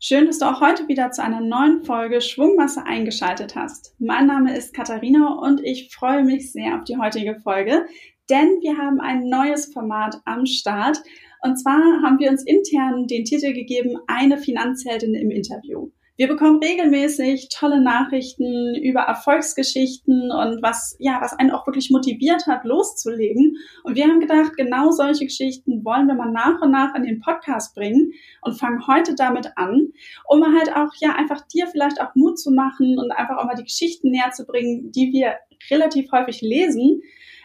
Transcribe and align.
Schön, 0.00 0.26
dass 0.26 0.38
du 0.38 0.44
auch 0.44 0.60
heute 0.60 0.86
wieder 0.86 1.10
zu 1.10 1.24
einer 1.24 1.40
neuen 1.40 1.82
Folge 1.82 2.20
Schwungmasse 2.20 2.86
eingeschaltet 2.86 3.56
hast. 3.56 3.96
Mein 3.98 4.28
Name 4.28 4.56
ist 4.56 4.72
Katharina 4.72 5.40
und 5.40 5.60
ich 5.64 5.92
freue 5.92 6.22
mich 6.22 6.52
sehr 6.52 6.76
auf 6.76 6.84
die 6.84 6.98
heutige 6.98 7.34
Folge, 7.40 7.84
denn 8.30 8.60
wir 8.60 8.78
haben 8.78 9.00
ein 9.00 9.28
neues 9.28 9.72
Format 9.72 10.20
am 10.24 10.46
Start. 10.46 11.02
Und 11.42 11.56
zwar 11.56 11.80
haben 12.04 12.20
wir 12.20 12.30
uns 12.30 12.44
intern 12.44 13.08
den 13.08 13.24
Titel 13.24 13.52
gegeben, 13.52 13.98
eine 14.06 14.38
Finanzheldin 14.38 15.14
im 15.14 15.32
Interview. 15.32 15.90
Wir 16.18 16.26
bekommen 16.26 16.58
regelmäßig 16.58 17.48
tolle 17.48 17.80
Nachrichten 17.80 18.74
über 18.74 19.02
Erfolgsgeschichten 19.02 20.32
und 20.32 20.60
was, 20.64 20.96
ja, 20.98 21.20
was 21.20 21.32
einen 21.38 21.52
auch 21.52 21.64
wirklich 21.64 21.90
motiviert 21.92 22.48
hat, 22.48 22.64
loszulegen. 22.64 23.56
Und 23.84 23.94
wir 23.94 24.08
haben 24.08 24.18
gedacht, 24.18 24.56
genau 24.56 24.90
solche 24.90 25.26
Geschichten 25.26 25.84
wollen 25.84 26.08
wir 26.08 26.16
mal 26.16 26.32
nach 26.32 26.60
und 26.60 26.72
nach 26.72 26.92
in 26.96 27.04
den 27.04 27.20
Podcast 27.20 27.76
bringen 27.76 28.14
und 28.42 28.58
fangen 28.58 28.84
heute 28.88 29.14
damit 29.14 29.52
an, 29.54 29.92
um 30.26 30.42
halt 30.42 30.74
auch, 30.74 30.92
ja, 30.98 31.14
einfach 31.14 31.46
dir 31.46 31.68
vielleicht 31.68 32.00
auch 32.00 32.12
Mut 32.16 32.36
zu 32.36 32.50
machen 32.50 32.98
und 32.98 33.12
einfach 33.12 33.36
auch 33.36 33.44
mal 33.44 33.54
die 33.54 33.62
Geschichten 33.62 34.10
näher 34.10 34.32
zu 34.32 34.44
bringen, 34.44 34.90
die 34.90 35.12
wir 35.12 35.36
relativ 35.70 36.10
häufig 36.10 36.40
lesen. 36.40 37.00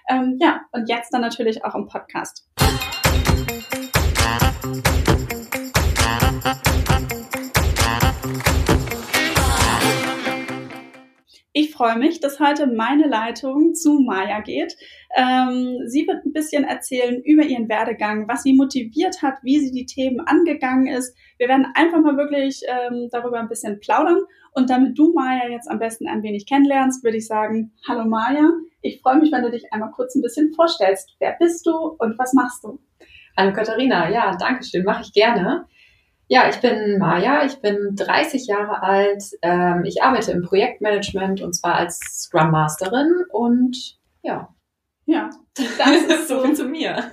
Ähm, 0.10 0.40
ja, 0.42 0.62
und 0.72 0.90
jetzt 0.90 1.14
dann 1.14 1.22
natürlich 1.22 1.64
auch 1.64 1.76
im 1.76 1.86
Podcast. 1.86 2.50
Ich 11.56 11.72
freue 11.72 12.00
mich, 12.00 12.20
dass 12.20 12.40
heute 12.40 12.66
meine 12.66 13.08
Leitung 13.08 13.76
zu 13.76 14.00
Maya 14.00 14.42
geht. 14.42 14.76
Ähm, 15.16 15.84
sie 15.86 16.08
wird 16.08 16.26
ein 16.26 16.34
bisschen 16.34 16.64
erzählen 16.64 17.22
über 17.22 17.44
ihren 17.44 17.70
Werdegang, 17.70 18.28
was 18.28 18.42
sie 18.42 18.56
motiviert 18.56 19.22
hat, 19.22 19.36
wie 19.44 19.60
sie 19.60 19.72
die 19.72 19.86
Themen 19.86 20.20
angegangen 20.22 20.88
ist. 20.88 21.16
Wir 21.38 21.48
werden 21.50 21.68
einfach 21.76 22.02
mal 22.02 22.18
wirklich 22.18 22.64
ähm, 22.68 23.08
darüber 23.12 23.40
ein 23.40 23.50
bisschen 23.50 23.80
plaudern. 23.80 24.24
Und 24.56 24.72
damit 24.72 24.98
du 24.98 25.14
Maya 25.14 25.48
jetzt 25.48 25.70
am 25.70 25.78
besten 25.78 26.08
ein 26.08 26.24
wenig 26.24 26.48
kennenlernst, 26.48 27.04
würde 27.04 27.18
ich 27.18 27.28
sagen, 27.28 27.72
hallo 27.88 28.06
Maya. 28.06 28.50
Ich 28.82 29.02
freue 29.02 29.20
mich, 29.20 29.32
wenn 29.32 29.44
du 29.44 29.52
dich 29.52 29.72
einmal 29.72 29.92
kurz 29.92 30.16
ein 30.16 30.24
bisschen 30.24 30.52
vorstellst. 30.56 31.16
Wer 31.20 31.36
bist 31.40 31.68
du 31.68 31.72
und 32.00 32.18
was 32.18 32.34
machst 32.34 32.64
du? 32.64 32.80
Hallo 33.38 33.54
Katharina, 33.54 34.10
ja, 34.10 34.36
danke 34.38 34.64
schön, 34.64 34.84
mache 34.86 35.04
ich 35.04 35.14
gerne. 35.14 35.68
Ja, 36.28 36.50
ich 36.50 36.58
bin 36.62 36.98
Maja, 37.00 37.46
ich 37.46 37.58
bin 37.58 37.96
30 37.96 38.48
Jahre 38.48 38.82
alt. 38.82 39.24
Ähm, 39.42 39.84
ich 39.86 40.02
arbeite 40.02 40.32
im 40.32 40.42
Projektmanagement 40.42 41.42
und 41.42 41.54
zwar 41.54 41.76
als 41.76 42.00
Scrum 42.00 42.52
Masterin 42.52 43.12
und 43.32 43.98
ja. 44.22 44.50
Ja, 45.06 45.30
das 45.56 45.68
ist 46.08 46.28
so 46.30 46.42
viel 46.42 46.54
zu 46.54 46.66
mir. 46.66 47.12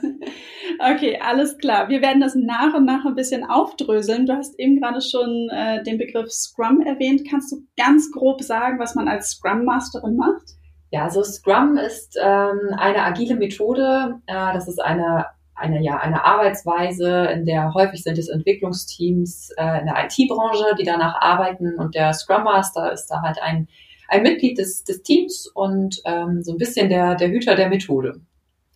Okay, 0.78 1.18
alles 1.20 1.58
klar. 1.58 1.88
Wir 1.88 2.00
werden 2.02 2.20
das 2.20 2.36
nach 2.36 2.72
und 2.74 2.84
nach 2.84 3.04
ein 3.04 3.16
bisschen 3.16 3.44
aufdröseln. 3.44 4.26
Du 4.26 4.36
hast 4.36 4.58
eben 4.60 4.80
gerade 4.80 5.00
schon 5.00 5.48
äh, 5.50 5.82
den 5.82 5.98
Begriff 5.98 6.30
Scrum 6.30 6.80
erwähnt. 6.80 7.28
Kannst 7.28 7.50
du 7.50 7.66
ganz 7.76 8.12
grob 8.12 8.42
sagen, 8.42 8.78
was 8.78 8.94
man 8.94 9.08
als 9.08 9.30
Scrum 9.30 9.64
Masterin 9.64 10.16
macht? 10.16 10.54
Ja, 10.92 11.04
also 11.04 11.22
Scrum 11.22 11.76
ist 11.76 12.16
ähm, 12.20 12.74
eine 12.76 13.02
agile 13.02 13.34
Methode. 13.34 14.20
Äh, 14.26 14.52
das 14.54 14.68
ist 14.68 14.80
eine 14.80 15.26
eine, 15.60 15.82
ja, 15.82 15.98
eine 15.98 16.24
Arbeitsweise, 16.24 17.26
in 17.26 17.44
der 17.44 17.74
häufig 17.74 18.02
sind 18.02 18.18
es 18.18 18.28
Entwicklungsteams 18.28 19.50
äh, 19.56 19.80
in 19.80 19.86
der 19.86 20.04
IT-Branche, 20.04 20.74
die 20.78 20.84
danach 20.84 21.20
arbeiten 21.20 21.78
und 21.78 21.94
der 21.94 22.12
Scrum 22.12 22.44
Master 22.44 22.92
ist 22.92 23.06
da 23.06 23.22
halt 23.22 23.38
ein, 23.42 23.68
ein 24.08 24.22
Mitglied 24.22 24.58
des, 24.58 24.84
des 24.84 25.02
Teams 25.02 25.46
und 25.54 26.00
ähm, 26.04 26.42
so 26.42 26.52
ein 26.52 26.58
bisschen 26.58 26.88
der, 26.88 27.14
der 27.14 27.28
Hüter 27.28 27.54
der 27.54 27.68
Methode. 27.68 28.20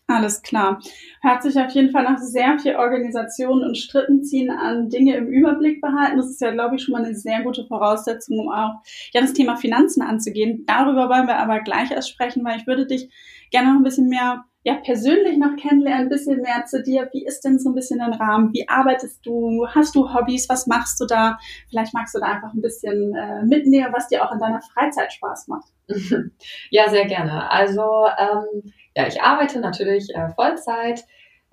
Alles 0.07 0.43
klar. 0.43 0.81
Hört 1.23 1.43
sich 1.43 1.59
auf 1.59 1.71
jeden 1.71 1.91
Fall 1.91 2.05
nach 2.05 2.19
sehr 2.19 2.59
viel 2.59 2.77
Organisation 2.77 3.65
und 3.65 3.79
Strittenziehen 3.79 4.51
an 4.51 4.91
Dinge 4.91 5.17
im 5.17 5.29
Überblick 5.29 5.81
behalten. 5.81 6.19
Das 6.19 6.29
ist 6.29 6.43
ja, 6.43 6.51
glaube 6.51 6.77
ich, 6.77 6.83
schon 6.83 6.93
mal 6.93 7.05
eine 7.05 7.15
sehr 7.15 7.43
gute 7.43 7.65
Voraussetzung, 7.65 8.39
um 8.39 8.51
auch 8.51 8.83
ja, 9.15 9.23
das 9.23 9.33
Thema 9.33 9.57
Finanzen 9.57 10.03
anzugehen. 10.03 10.65
Darüber 10.67 11.09
wollen 11.09 11.27
wir 11.27 11.39
aber 11.39 11.61
gleich 11.61 11.91
erst 11.91 12.11
sprechen, 12.11 12.45
weil 12.45 12.59
ich 12.59 12.67
würde 12.67 12.87
dich 12.87 13.09
gerne 13.51 13.71
noch 13.71 13.81
ein 13.81 13.83
bisschen 13.83 14.11
mehr 14.11 14.45
ja, 14.67 14.77
persönlich 14.83 15.37
noch 15.37 15.57
kennenlernen, 15.57 16.07
ein 16.07 16.09
bisschen 16.09 16.41
mehr 16.41 16.65
zu 16.65 16.83
dir. 16.83 17.11
Wie 17.13 17.27
ist 17.27 17.43
denn 17.43 17.59
so 17.59 17.69
ein 17.69 17.75
bisschen 17.75 17.99
dein 17.99 18.15
Rahmen? 18.15 18.51
Wie 18.55 18.67
arbeitest 18.67 19.25
du? 19.25 19.67
Hast 19.69 19.95
du 19.95 20.15
Hobbys? 20.15 20.49
Was 20.49 20.67
machst 20.67 20.99
du 20.99 21.05
da? 21.05 21.39
Vielleicht 21.69 21.93
magst 21.93 22.15
du 22.15 22.19
da 22.19 22.27
einfach 22.27 22.55
ein 22.55 22.63
bisschen 22.63 23.15
äh, 23.15 23.45
mitnehmen, 23.45 23.93
was 23.93 24.09
dir 24.09 24.25
auch 24.25 24.33
in 24.33 24.39
deiner 24.39 24.63
Freizeit 24.63 25.13
Spaß 25.13 25.49
macht. 25.49 25.69
Ja, 26.71 26.89
sehr 26.89 27.05
gerne. 27.05 27.51
Also, 27.51 27.83
ähm, 28.19 28.73
ja, 28.97 29.07
ich 29.07 29.21
arbeite 29.21 29.61
natürlich 29.61 30.09
äh, 30.15 30.31
Vollzeit. 30.31 31.05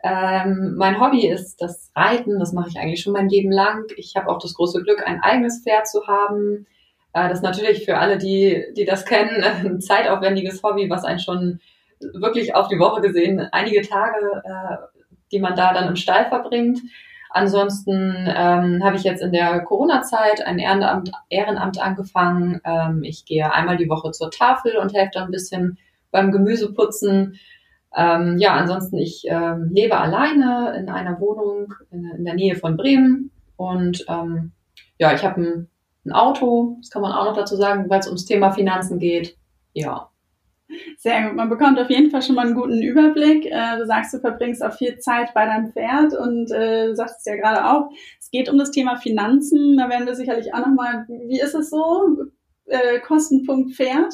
Ähm, 0.03 0.75
mein 0.77 1.01
Hobby 1.01 1.27
ist 1.27 1.57
das 1.57 1.91
Reiten. 1.93 2.39
Das 2.39 2.53
mache 2.53 2.69
ich 2.69 2.79
eigentlich 2.79 3.01
schon 3.01 3.13
mein 3.13 3.27
Leben 3.27 3.51
lang. 3.51 3.83
Ich 3.97 4.15
habe 4.15 4.29
auch 4.29 4.39
das 4.39 4.53
große 4.53 4.81
Glück, 4.83 5.05
ein 5.05 5.21
eigenes 5.21 5.63
Pferd 5.63 5.85
zu 5.85 6.07
haben. 6.07 6.65
Äh, 7.11 7.27
das 7.27 7.39
ist 7.39 7.43
natürlich 7.43 7.83
für 7.83 7.97
alle, 7.97 8.17
die, 8.17 8.63
die 8.77 8.85
das 8.85 9.05
kennen, 9.05 9.43
ein 9.65 9.81
zeitaufwendiges 9.81 10.63
Hobby, 10.63 10.89
was 10.89 11.03
einen 11.03 11.19
schon 11.19 11.59
wirklich 12.13 12.55
auf 12.55 12.67
die 12.67 12.79
Woche 12.79 13.01
gesehen 13.01 13.39
einige 13.51 13.81
Tage, 13.81 14.41
äh, 14.43 14.77
die 15.31 15.39
man 15.39 15.55
da 15.55 15.73
dann 15.73 15.87
im 15.87 15.95
Stall 15.95 16.27
verbringt. 16.27 16.79
Ansonsten 17.33 18.27
ähm, 18.27 18.83
habe 18.83 18.97
ich 18.97 19.03
jetzt 19.03 19.21
in 19.21 19.31
der 19.31 19.61
Corona-Zeit 19.61 20.45
ein 20.45 20.59
Ehrenamt, 20.59 21.11
Ehrenamt 21.29 21.81
angefangen. 21.81 22.59
Ähm, 22.65 23.03
ich 23.03 23.25
gehe 23.25 23.51
einmal 23.53 23.77
die 23.77 23.87
Woche 23.87 24.11
zur 24.11 24.31
Tafel 24.31 24.75
und 24.77 24.93
helfe 24.93 25.11
dann 25.13 25.25
ein 25.25 25.31
bisschen 25.31 25.77
beim 26.11 26.31
Gemüseputzen. 26.31 27.39
Ähm, 27.95 28.37
ja, 28.37 28.53
ansonsten 28.53 28.97
ich 28.97 29.23
ähm, 29.27 29.69
lebe 29.73 29.97
alleine 29.97 30.75
in 30.77 30.89
einer 30.89 31.19
Wohnung 31.21 31.73
in, 31.89 32.05
in 32.17 32.25
der 32.25 32.35
Nähe 32.35 32.55
von 32.55 32.75
Bremen 32.75 33.31
und 33.55 34.05
ähm, 34.09 34.51
ja, 34.97 35.13
ich 35.13 35.23
habe 35.23 35.41
ein, 35.41 35.69
ein 36.05 36.11
Auto, 36.11 36.77
das 36.79 36.89
kann 36.89 37.01
man 37.01 37.11
auch 37.11 37.25
noch 37.25 37.35
dazu 37.35 37.55
sagen, 37.55 37.89
weil 37.89 37.99
es 37.99 38.07
ums 38.07 38.25
Thema 38.25 38.51
Finanzen 38.51 38.99
geht. 38.99 39.37
Ja, 39.73 40.10
sehr 40.97 41.27
gut. 41.27 41.35
Man 41.35 41.49
bekommt 41.49 41.79
auf 41.79 41.89
jeden 41.89 42.09
Fall 42.09 42.21
schon 42.21 42.35
mal 42.35 42.45
einen 42.45 42.55
guten 42.55 42.81
Überblick. 42.81 43.45
Äh, 43.45 43.77
du 43.77 43.85
sagst, 43.85 44.13
du 44.13 44.19
verbringst 44.19 44.63
auch 44.63 44.73
viel 44.73 44.97
Zeit 44.99 45.33
bei 45.33 45.45
deinem 45.45 45.71
Pferd 45.71 46.13
und 46.13 46.51
äh, 46.51 46.87
du 46.87 46.95
sagst 46.95 47.19
es 47.19 47.25
ja 47.25 47.35
gerade 47.35 47.65
auch, 47.65 47.89
es 48.19 48.29
geht 48.29 48.49
um 48.49 48.57
das 48.57 48.71
Thema 48.71 48.97
Finanzen. 48.97 49.77
Da 49.77 49.89
werden 49.89 50.05
wir 50.05 50.15
sicherlich 50.15 50.53
auch 50.53 50.59
nochmal, 50.59 51.05
wie 51.07 51.39
ist 51.39 51.55
es 51.55 51.69
so? 51.69 52.17
Äh, 52.67 52.99
Kostenpunkt 52.99 53.75
Pferd 53.75 54.13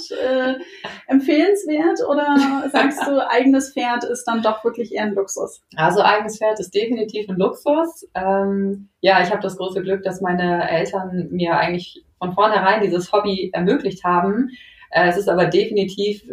empfehlenswert 1.06 2.00
oder 2.10 2.70
sagst 2.72 3.06
du, 3.06 3.20
eigenes 3.30 3.74
Pferd 3.74 4.04
ist 4.06 4.24
dann 4.24 4.42
doch 4.42 4.64
wirklich 4.64 4.94
eher 4.94 5.04
ein 5.04 5.14
Luxus? 5.14 5.62
Also 5.76 6.02
eigenes 6.02 6.40
Pferd 6.40 6.60
ist 6.60 6.74
definitiv 6.74 7.30
ein 7.30 7.38
Luxus. 7.38 8.08
Ähm, 8.16 8.90
ja, 9.02 9.22
ich 9.22 9.30
habe 9.30 9.42
das 9.42 9.58
große 9.58 9.84
Glück, 9.84 10.02
dass 10.02 10.22
meine 10.22 10.68
Eltern 10.70 11.28
mir 11.30 11.56
eigentlich 11.58 12.04
von 12.18 12.34
vornherein 12.34 12.82
dieses 12.82 13.12
Hobby 13.12 13.52
ermöglicht 13.54 14.04
haben. 14.04 14.50
Es 14.90 15.18
ist 15.18 15.30
aber 15.30 15.46
definitiv 15.46 16.24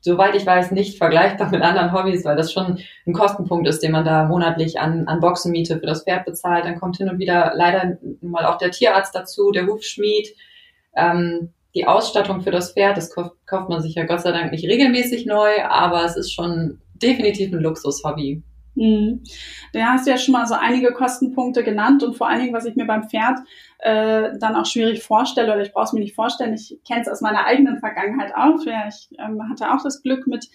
soweit 0.00 0.34
ich 0.34 0.46
weiß, 0.46 0.70
nicht 0.70 0.98
vergleichbar 0.98 1.50
mit 1.50 1.62
anderen 1.62 1.92
Hobbys, 1.92 2.24
weil 2.24 2.36
das 2.36 2.52
schon 2.52 2.78
ein 3.06 3.12
Kostenpunkt 3.12 3.68
ist, 3.68 3.82
den 3.82 3.92
man 3.92 4.04
da 4.04 4.24
monatlich 4.24 4.80
an, 4.80 5.06
an 5.06 5.20
Boxenmiete 5.20 5.78
für 5.78 5.86
das 5.86 6.04
Pferd 6.04 6.24
bezahlt. 6.24 6.64
Dann 6.64 6.78
kommt 6.78 6.96
hin 6.96 7.08
und 7.08 7.18
wieder 7.18 7.52
leider 7.54 7.98
mal 8.20 8.46
auch 8.46 8.58
der 8.58 8.70
Tierarzt 8.70 9.14
dazu, 9.14 9.50
der 9.50 9.66
Hufschmied. 9.66 10.34
Ähm, 10.96 11.52
die 11.74 11.86
Ausstattung 11.86 12.40
für 12.40 12.50
das 12.50 12.72
Pferd, 12.72 12.96
das 12.96 13.14
kauft, 13.14 13.36
kauft 13.46 13.68
man 13.68 13.80
sich 13.80 13.94
ja 13.94 14.04
Gott 14.04 14.22
sei 14.22 14.32
Dank 14.32 14.50
nicht 14.50 14.66
regelmäßig 14.66 15.26
neu, 15.26 15.62
aber 15.68 16.04
es 16.04 16.16
ist 16.16 16.32
schon 16.32 16.80
definitiv 16.94 17.52
ein 17.52 17.60
Luxushobby. 17.60 18.42
Mhm. 18.80 19.22
Da 19.74 19.92
hast 19.92 20.06
du 20.06 20.10
ja 20.10 20.16
schon 20.16 20.32
mal 20.32 20.46
so 20.46 20.54
einige 20.54 20.92
Kostenpunkte 20.92 21.62
genannt 21.62 22.02
und 22.02 22.16
vor 22.16 22.28
allen 22.28 22.40
Dingen, 22.40 22.54
was 22.54 22.64
ich 22.64 22.76
mir 22.76 22.86
beim 22.86 23.10
Pferd 23.10 23.38
äh, 23.80 24.30
dann 24.40 24.56
auch 24.56 24.64
schwierig 24.64 25.02
vorstelle 25.02 25.52
oder 25.52 25.60
ich 25.60 25.72
brauche 25.72 25.84
es 25.84 25.92
mir 25.92 26.00
nicht 26.00 26.14
vorstellen, 26.14 26.54
ich 26.54 26.80
kenne 26.88 27.02
es 27.02 27.08
aus 27.08 27.20
meiner 27.20 27.44
eigenen 27.44 27.78
Vergangenheit 27.78 28.34
auch. 28.34 28.64
Ja, 28.64 28.88
ich 28.88 29.10
ähm, 29.18 29.38
hatte 29.50 29.70
auch 29.74 29.82
das 29.82 30.02
Glück, 30.02 30.26
mit 30.26 30.48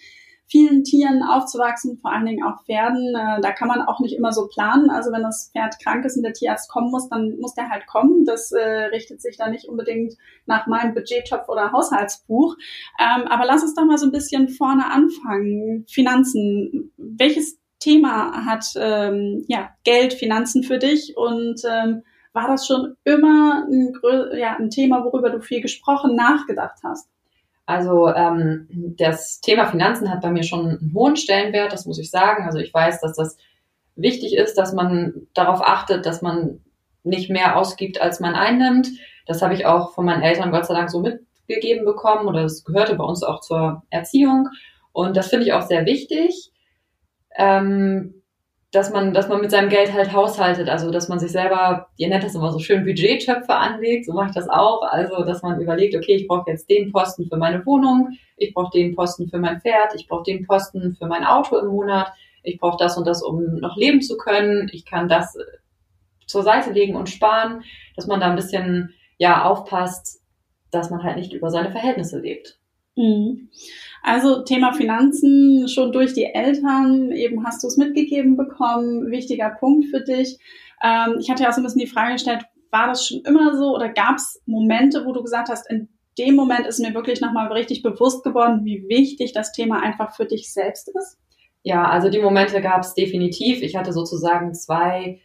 vielen 0.48 0.82
Tieren 0.82 1.22
aufzuwachsen, 1.22 1.98
vor 1.98 2.12
allen 2.12 2.26
Dingen 2.26 2.44
auch 2.44 2.64
Pferden. 2.64 3.14
Äh, 3.14 3.40
da 3.40 3.52
kann 3.52 3.68
man 3.68 3.82
auch 3.82 4.00
nicht 4.00 4.16
immer 4.16 4.32
so 4.32 4.48
planen. 4.48 4.90
Also 4.90 5.12
wenn 5.12 5.22
das 5.22 5.50
Pferd 5.52 5.76
krank 5.80 6.04
ist 6.04 6.16
und 6.16 6.24
der 6.24 6.32
Tierarzt 6.32 6.68
kommen 6.68 6.90
muss, 6.90 7.08
dann 7.08 7.38
muss 7.38 7.54
der 7.54 7.68
halt 7.68 7.86
kommen. 7.86 8.24
Das 8.24 8.50
äh, 8.50 8.86
richtet 8.86 9.22
sich 9.22 9.36
dann 9.36 9.52
nicht 9.52 9.68
unbedingt 9.68 10.14
nach 10.46 10.66
meinem 10.66 10.94
Budgettopf 10.94 11.48
oder 11.48 11.70
Haushaltsbuch. 11.70 12.56
Ähm, 13.00 13.28
aber 13.28 13.44
lass 13.46 13.62
uns 13.62 13.74
doch 13.74 13.84
mal 13.84 13.98
so 13.98 14.06
ein 14.06 14.12
bisschen 14.12 14.48
vorne 14.48 14.90
anfangen. 14.90 15.84
Finanzen. 15.88 16.92
Welches 16.96 17.60
Thema 17.86 18.44
hat 18.44 18.64
ähm, 18.76 19.44
ja, 19.46 19.70
Geld, 19.84 20.12
Finanzen 20.12 20.64
für 20.64 20.78
dich 20.78 21.16
und 21.16 21.62
ähm, 21.64 22.02
war 22.32 22.48
das 22.48 22.66
schon 22.66 22.96
immer 23.04 23.64
ein, 23.70 23.92
ja, 24.36 24.56
ein 24.58 24.70
Thema, 24.70 25.04
worüber 25.04 25.30
du 25.30 25.40
viel 25.40 25.60
gesprochen, 25.60 26.16
nachgedacht 26.16 26.78
hast? 26.82 27.08
Also 27.64 28.08
ähm, 28.08 28.94
das 28.98 29.40
Thema 29.40 29.66
Finanzen 29.66 30.10
hat 30.10 30.20
bei 30.20 30.30
mir 30.30 30.42
schon 30.42 30.66
einen 30.66 30.92
hohen 30.94 31.16
Stellenwert, 31.16 31.72
das 31.72 31.86
muss 31.86 31.98
ich 32.00 32.10
sagen. 32.10 32.44
Also 32.44 32.58
ich 32.58 32.74
weiß, 32.74 33.00
dass 33.00 33.14
das 33.14 33.36
wichtig 33.94 34.36
ist, 34.36 34.58
dass 34.58 34.72
man 34.72 35.28
darauf 35.32 35.60
achtet, 35.62 36.06
dass 36.06 36.22
man 36.22 36.60
nicht 37.04 37.30
mehr 37.30 37.56
ausgibt, 37.56 38.00
als 38.00 38.18
man 38.18 38.34
einnimmt. 38.34 38.88
Das 39.26 39.42
habe 39.42 39.54
ich 39.54 39.64
auch 39.64 39.94
von 39.94 40.04
meinen 40.04 40.22
Eltern 40.22 40.50
Gott 40.50 40.66
sei 40.66 40.74
Dank 40.74 40.90
so 40.90 41.00
mitgegeben 41.00 41.84
bekommen 41.84 42.26
oder 42.26 42.42
das 42.42 42.64
gehörte 42.64 42.96
bei 42.96 43.04
uns 43.04 43.22
auch 43.22 43.40
zur 43.40 43.84
Erziehung. 43.90 44.48
Und 44.92 45.16
das 45.16 45.28
finde 45.28 45.46
ich 45.46 45.52
auch 45.52 45.62
sehr 45.62 45.86
wichtig. 45.86 46.50
Ähm, 47.36 48.16
dass 48.72 48.90
man, 48.90 49.14
dass 49.14 49.28
man 49.28 49.40
mit 49.40 49.50
seinem 49.50 49.68
Geld 49.68 49.92
halt 49.92 50.12
haushaltet, 50.12 50.68
also 50.68 50.90
dass 50.90 51.08
man 51.08 51.18
sich 51.18 51.30
selber, 51.30 51.88
ihr 51.96 52.08
nennt 52.08 52.24
das 52.24 52.34
immer 52.34 52.52
so 52.52 52.58
schön 52.58 52.84
Budgettöpfe 52.84 53.54
anlegt, 53.54 54.06
so 54.06 54.12
mache 54.12 54.28
ich 54.28 54.34
das 54.34 54.48
auch, 54.48 54.82
also 54.82 55.24
dass 55.24 55.42
man 55.42 55.60
überlegt, 55.60 55.94
okay, 55.94 56.16
ich 56.16 56.28
brauche 56.28 56.50
jetzt 56.50 56.68
den 56.68 56.92
Posten 56.92 57.26
für 57.28 57.36
meine 57.36 57.64
Wohnung, 57.64 58.10
ich 58.36 58.52
brauche 58.52 58.76
den 58.76 58.94
Posten 58.94 59.28
für 59.28 59.38
mein 59.38 59.60
Pferd, 59.60 59.94
ich 59.94 60.08
brauche 60.08 60.24
den 60.24 60.46
Posten 60.46 60.96
für 60.96 61.06
mein 61.06 61.24
Auto 61.24 61.56
im 61.56 61.68
Monat, 61.68 62.12
ich 62.42 62.58
brauche 62.58 62.76
das 62.78 62.98
und 62.98 63.06
das, 63.06 63.22
um 63.22 63.56
noch 63.56 63.76
leben 63.76 64.02
zu 64.02 64.16
können, 64.16 64.68
ich 64.72 64.84
kann 64.84 65.08
das 65.08 65.38
zur 66.26 66.42
Seite 66.42 66.72
legen 66.72 66.96
und 66.96 67.08
sparen, 67.08 67.62
dass 67.94 68.06
man 68.06 68.20
da 68.20 68.28
ein 68.28 68.36
bisschen 68.36 68.92
ja 69.16 69.44
aufpasst, 69.44 70.20
dass 70.70 70.90
man 70.90 71.02
halt 71.02 71.16
nicht 71.16 71.32
über 71.32 71.50
seine 71.50 71.70
Verhältnisse 71.70 72.18
lebt. 72.18 72.58
Mhm. 72.96 73.50
Also 74.02 74.42
Thema 74.42 74.72
Finanzen 74.72 75.68
schon 75.68 75.92
durch 75.92 76.14
die 76.14 76.24
Eltern, 76.24 77.12
eben 77.12 77.44
hast 77.44 77.62
du 77.62 77.68
es 77.68 77.76
mitgegeben 77.76 78.36
bekommen, 78.36 79.10
wichtiger 79.10 79.50
Punkt 79.50 79.86
für 79.86 80.00
dich. 80.00 80.38
Ähm, 80.82 81.16
ich 81.20 81.30
hatte 81.30 81.42
ja 81.42 81.50
auch 81.50 81.52
so 81.52 81.60
ein 81.60 81.64
bisschen 81.64 81.80
die 81.80 81.86
Frage 81.86 82.14
gestellt, 82.14 82.44
war 82.70 82.88
das 82.88 83.06
schon 83.06 83.22
immer 83.24 83.56
so 83.56 83.74
oder 83.74 83.88
gab 83.88 84.16
es 84.16 84.42
Momente, 84.46 85.04
wo 85.04 85.12
du 85.12 85.22
gesagt 85.22 85.48
hast, 85.48 85.70
in 85.70 85.88
dem 86.18 86.34
Moment 86.34 86.66
ist 86.66 86.80
mir 86.80 86.94
wirklich 86.94 87.20
nochmal 87.20 87.52
richtig 87.52 87.82
bewusst 87.82 88.24
geworden, 88.24 88.64
wie 88.64 88.86
wichtig 88.88 89.32
das 89.32 89.52
Thema 89.52 89.82
einfach 89.82 90.14
für 90.14 90.24
dich 90.24 90.52
selbst 90.52 90.88
ist? 90.88 91.18
Ja, 91.62 91.88
also 91.88 92.08
die 92.08 92.20
Momente 92.20 92.60
gab 92.60 92.82
es 92.82 92.94
definitiv. 92.94 93.60
Ich 93.60 93.76
hatte 93.76 93.92
sozusagen 93.92 94.54
zwei 94.54 95.20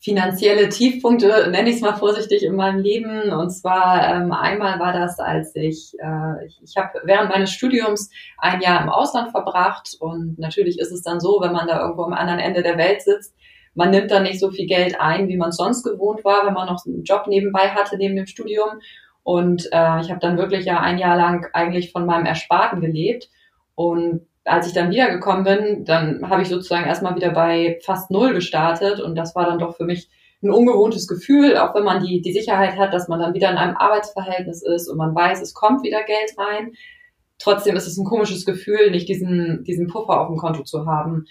finanzielle 0.00 0.68
Tiefpunkte, 0.68 1.48
nenne 1.50 1.70
ich 1.70 1.76
es 1.76 1.82
mal 1.82 1.96
vorsichtig, 1.96 2.44
in 2.44 2.54
meinem 2.54 2.80
Leben. 2.80 3.32
Und 3.32 3.50
zwar 3.50 4.14
ähm, 4.14 4.32
einmal 4.32 4.78
war 4.78 4.92
das, 4.92 5.18
als 5.18 5.54
ich, 5.56 5.92
äh, 5.98 6.46
ich, 6.46 6.60
ich 6.62 6.76
habe 6.76 7.00
während 7.04 7.30
meines 7.30 7.50
Studiums 7.50 8.10
ein 8.38 8.60
Jahr 8.60 8.82
im 8.82 8.90
Ausland 8.90 9.32
verbracht. 9.32 9.96
Und 9.98 10.38
natürlich 10.38 10.78
ist 10.78 10.92
es 10.92 11.02
dann 11.02 11.18
so, 11.18 11.40
wenn 11.40 11.52
man 11.52 11.66
da 11.66 11.80
irgendwo 11.80 12.04
am 12.04 12.12
anderen 12.12 12.38
Ende 12.38 12.62
der 12.62 12.78
Welt 12.78 13.02
sitzt, 13.02 13.34
man 13.74 13.90
nimmt 13.90 14.10
da 14.10 14.20
nicht 14.20 14.40
so 14.40 14.50
viel 14.50 14.66
Geld 14.66 15.00
ein, 15.00 15.28
wie 15.28 15.36
man 15.36 15.52
sonst 15.52 15.84
gewohnt 15.84 16.24
war, 16.24 16.46
wenn 16.46 16.54
man 16.54 16.66
noch 16.66 16.84
einen 16.84 17.04
Job 17.04 17.26
nebenbei 17.26 17.70
hatte 17.70 17.96
neben 17.96 18.16
dem 18.16 18.26
Studium. 18.26 18.80
Und 19.22 19.66
äh, 19.72 20.00
ich 20.00 20.10
habe 20.10 20.20
dann 20.20 20.38
wirklich 20.38 20.64
ja 20.64 20.80
ein 20.80 20.98
Jahr 20.98 21.16
lang 21.16 21.46
eigentlich 21.52 21.92
von 21.92 22.06
meinem 22.06 22.26
Ersparten 22.26 22.80
gelebt. 22.80 23.28
Und 23.74 24.26
als 24.48 24.66
ich 24.66 24.72
dann 24.72 24.90
wiedergekommen 24.90 25.44
bin, 25.44 25.84
dann 25.84 26.28
habe 26.28 26.42
ich 26.42 26.48
sozusagen 26.48 26.86
erstmal 26.86 27.16
wieder 27.16 27.30
bei 27.30 27.78
fast 27.84 28.10
null 28.10 28.34
gestartet 28.34 29.00
und 29.00 29.14
das 29.14 29.34
war 29.34 29.46
dann 29.46 29.58
doch 29.58 29.76
für 29.76 29.84
mich 29.84 30.08
ein 30.42 30.50
ungewohntes 30.50 31.08
Gefühl, 31.08 31.56
auch 31.56 31.74
wenn 31.74 31.84
man 31.84 32.04
die, 32.04 32.20
die 32.20 32.32
Sicherheit 32.32 32.76
hat, 32.76 32.94
dass 32.94 33.08
man 33.08 33.20
dann 33.20 33.34
wieder 33.34 33.50
in 33.50 33.56
einem 33.56 33.76
Arbeitsverhältnis 33.76 34.62
ist 34.62 34.88
und 34.88 34.96
man 34.96 35.14
weiß, 35.14 35.40
es 35.40 35.52
kommt 35.52 35.82
wieder 35.82 36.02
Geld 36.04 36.34
rein. 36.38 36.72
Trotzdem 37.38 37.76
ist 37.76 37.86
es 37.86 37.96
ein 37.98 38.04
komisches 38.04 38.44
Gefühl, 38.44 38.90
nicht 38.90 39.08
diesen, 39.08 39.64
diesen 39.64 39.88
Puffer 39.88 40.20
auf 40.20 40.28
dem 40.28 40.36
Konto 40.36 40.62
zu 40.62 40.86
haben. 40.86 41.26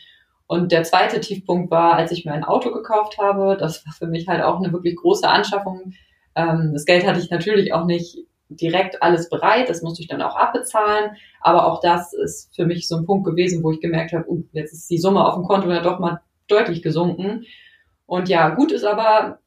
Und 0.46 0.72
der 0.72 0.84
zweite 0.84 1.20
Tiefpunkt 1.20 1.72
war, 1.72 1.96
als 1.96 2.12
ich 2.12 2.26
mir 2.26 2.32
ein 2.32 2.46
Auto 2.46 2.72
gekauft 2.72 3.18
habe. 3.18 3.58
Das 3.58 3.86
war 3.86 3.94
für 3.94 4.08
mich 4.08 4.28
halt 4.28 4.42
auch 4.42 4.60
eine 4.60 4.72
wirklich 4.72 4.96
große 4.96 5.28
Anschaffung. 5.28 5.94
Ähm, 6.36 6.72
das 6.74 6.86
Geld 6.86 7.06
hatte 7.06 7.20
ich 7.20 7.30
natürlich 7.30 7.74
auch 7.74 7.86
nicht 7.86 8.26
direkt 8.50 9.02
alles 9.04 9.30
bereit, 9.30 9.70
das 9.70 9.82
musste 9.82 10.02
ich 10.02 10.08
dann 10.08 10.22
auch 10.22 10.36
abbezahlen. 10.36 11.12
Aber 11.42 11.66
auch 11.66 11.82
das 11.82 12.14
ist 12.14 12.56
für 12.56 12.66
mich 12.66 12.88
so 12.88 12.98
ein 12.98 13.06
Punkt 13.06 13.26
gewesen, 13.26 13.64
wo 13.64 13.72
ich 13.72 13.82
gemerkt 13.82 14.14
habe, 14.14 14.30
uh, 14.30 14.44
jetzt 14.52 14.74
ist 14.74 14.90
die 14.90 14.98
Summe 14.98 15.26
auf 15.26 15.36
dem 15.36 15.44
Konto 15.44 15.70
ja 15.70 15.82
doch 15.82 16.00
mal 16.00 16.22
deutlich 16.48 16.82
gesunken. 16.82 17.46
Und 18.06 18.30
ja, 18.30 18.50
gut 18.50 18.72
ist 18.72 18.86
aber, 18.86 19.40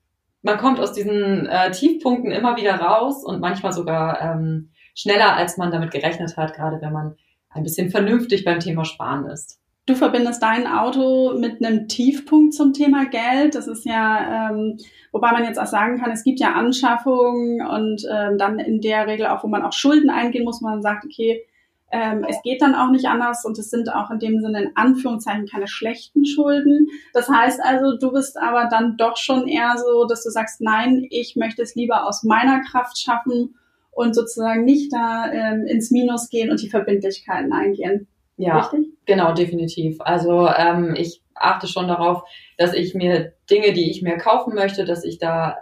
man 0.43 0.59
kommt 0.59 0.81
aus 0.81 0.93
diesen 0.93 1.47
äh, 1.47 1.71
Tiefpunkten 1.71 2.31
immer 2.31 2.57
wieder 2.57 2.75
raus 2.75 3.25
und 3.25 3.41
manchmal 3.41 3.73
sogar 3.73 4.21
ähm, 4.21 4.71
schneller, 4.95 5.35
als 5.35 5.57
man 5.57 5.71
damit 5.71 5.91
gerechnet 5.91 6.37
hat, 6.37 6.55
gerade 6.55 6.81
wenn 6.81 6.93
man 6.93 7.17
ein 7.49 7.63
bisschen 7.63 7.91
vernünftig 7.91 8.45
beim 8.45 8.61
Thema 8.61 8.85
Sparen 8.85 9.27
ist. 9.27 9.60
Du 9.91 9.97
verbindest 9.97 10.41
dein 10.41 10.69
Auto 10.69 11.37
mit 11.37 11.65
einem 11.65 11.89
Tiefpunkt 11.89 12.55
zum 12.55 12.73
Thema 12.73 13.07
Geld. 13.07 13.57
Das 13.57 13.67
ist 13.67 13.85
ja, 13.85 14.51
ähm, 14.53 14.79
wobei 15.11 15.33
man 15.33 15.43
jetzt 15.43 15.59
auch 15.59 15.67
sagen 15.67 15.99
kann, 15.99 16.13
es 16.13 16.23
gibt 16.23 16.39
ja 16.39 16.53
Anschaffungen 16.53 17.67
und 17.67 18.07
ähm, 18.09 18.39
dann 18.39 18.61
in 18.61 18.81
der 18.81 19.09
Regel 19.09 19.27
auch, 19.27 19.43
wo 19.43 19.49
man 19.49 19.65
auch 19.65 19.73
Schulden 19.73 20.09
eingehen 20.09 20.45
muss, 20.45 20.63
wo 20.63 20.69
man 20.69 20.81
sagt, 20.81 21.05
okay, 21.05 21.45
ähm, 21.91 22.25
es 22.29 22.41
geht 22.45 22.63
dann 22.63 22.77
auch 22.77 22.93
nicht 22.93 23.07
anders 23.07 23.45
und 23.45 23.59
es 23.59 23.69
sind 23.69 23.93
auch 23.93 24.13
in 24.13 24.21
dem 24.21 24.41
Sinne 24.41 24.63
in 24.63 24.77
Anführungszeichen 24.77 25.49
keine 25.49 25.67
schlechten 25.67 26.25
Schulden. 26.25 26.87
Das 27.13 27.29
heißt 27.29 27.61
also, 27.61 27.99
du 27.99 28.13
bist 28.13 28.39
aber 28.39 28.69
dann 28.71 28.97
doch 28.97 29.17
schon 29.17 29.49
eher 29.49 29.75
so, 29.77 30.07
dass 30.07 30.23
du 30.23 30.31
sagst, 30.31 30.61
nein, 30.61 31.05
ich 31.11 31.35
möchte 31.35 31.63
es 31.63 31.75
lieber 31.75 32.07
aus 32.07 32.23
meiner 32.23 32.61
Kraft 32.61 32.97
schaffen 32.97 33.57
und 33.91 34.15
sozusagen 34.15 34.65
nicht 34.65 34.93
da 34.93 35.33
ähm, 35.33 35.67
ins 35.67 35.91
Minus 35.91 36.29
gehen 36.29 36.49
und 36.49 36.63
die 36.63 36.71
Verbindlichkeiten 36.71 37.53
eingehen. 37.53 38.07
Ja, 38.41 38.59
Richtig? 38.61 38.89
genau, 39.05 39.33
definitiv. 39.33 40.01
Also 40.01 40.49
ähm, 40.49 40.95
ich 40.97 41.23
achte 41.35 41.67
schon 41.69 41.89
darauf, 41.89 42.23
dass 42.57 42.73
ich 42.73 42.95
mir 42.95 43.35
Dinge, 43.51 43.75
die 43.75 43.91
ich 43.91 44.01
mir 44.01 44.17
kaufen 44.17 44.55
möchte, 44.55 44.87
dass 44.87 45.05
ich 45.05 45.19
da 45.19 45.57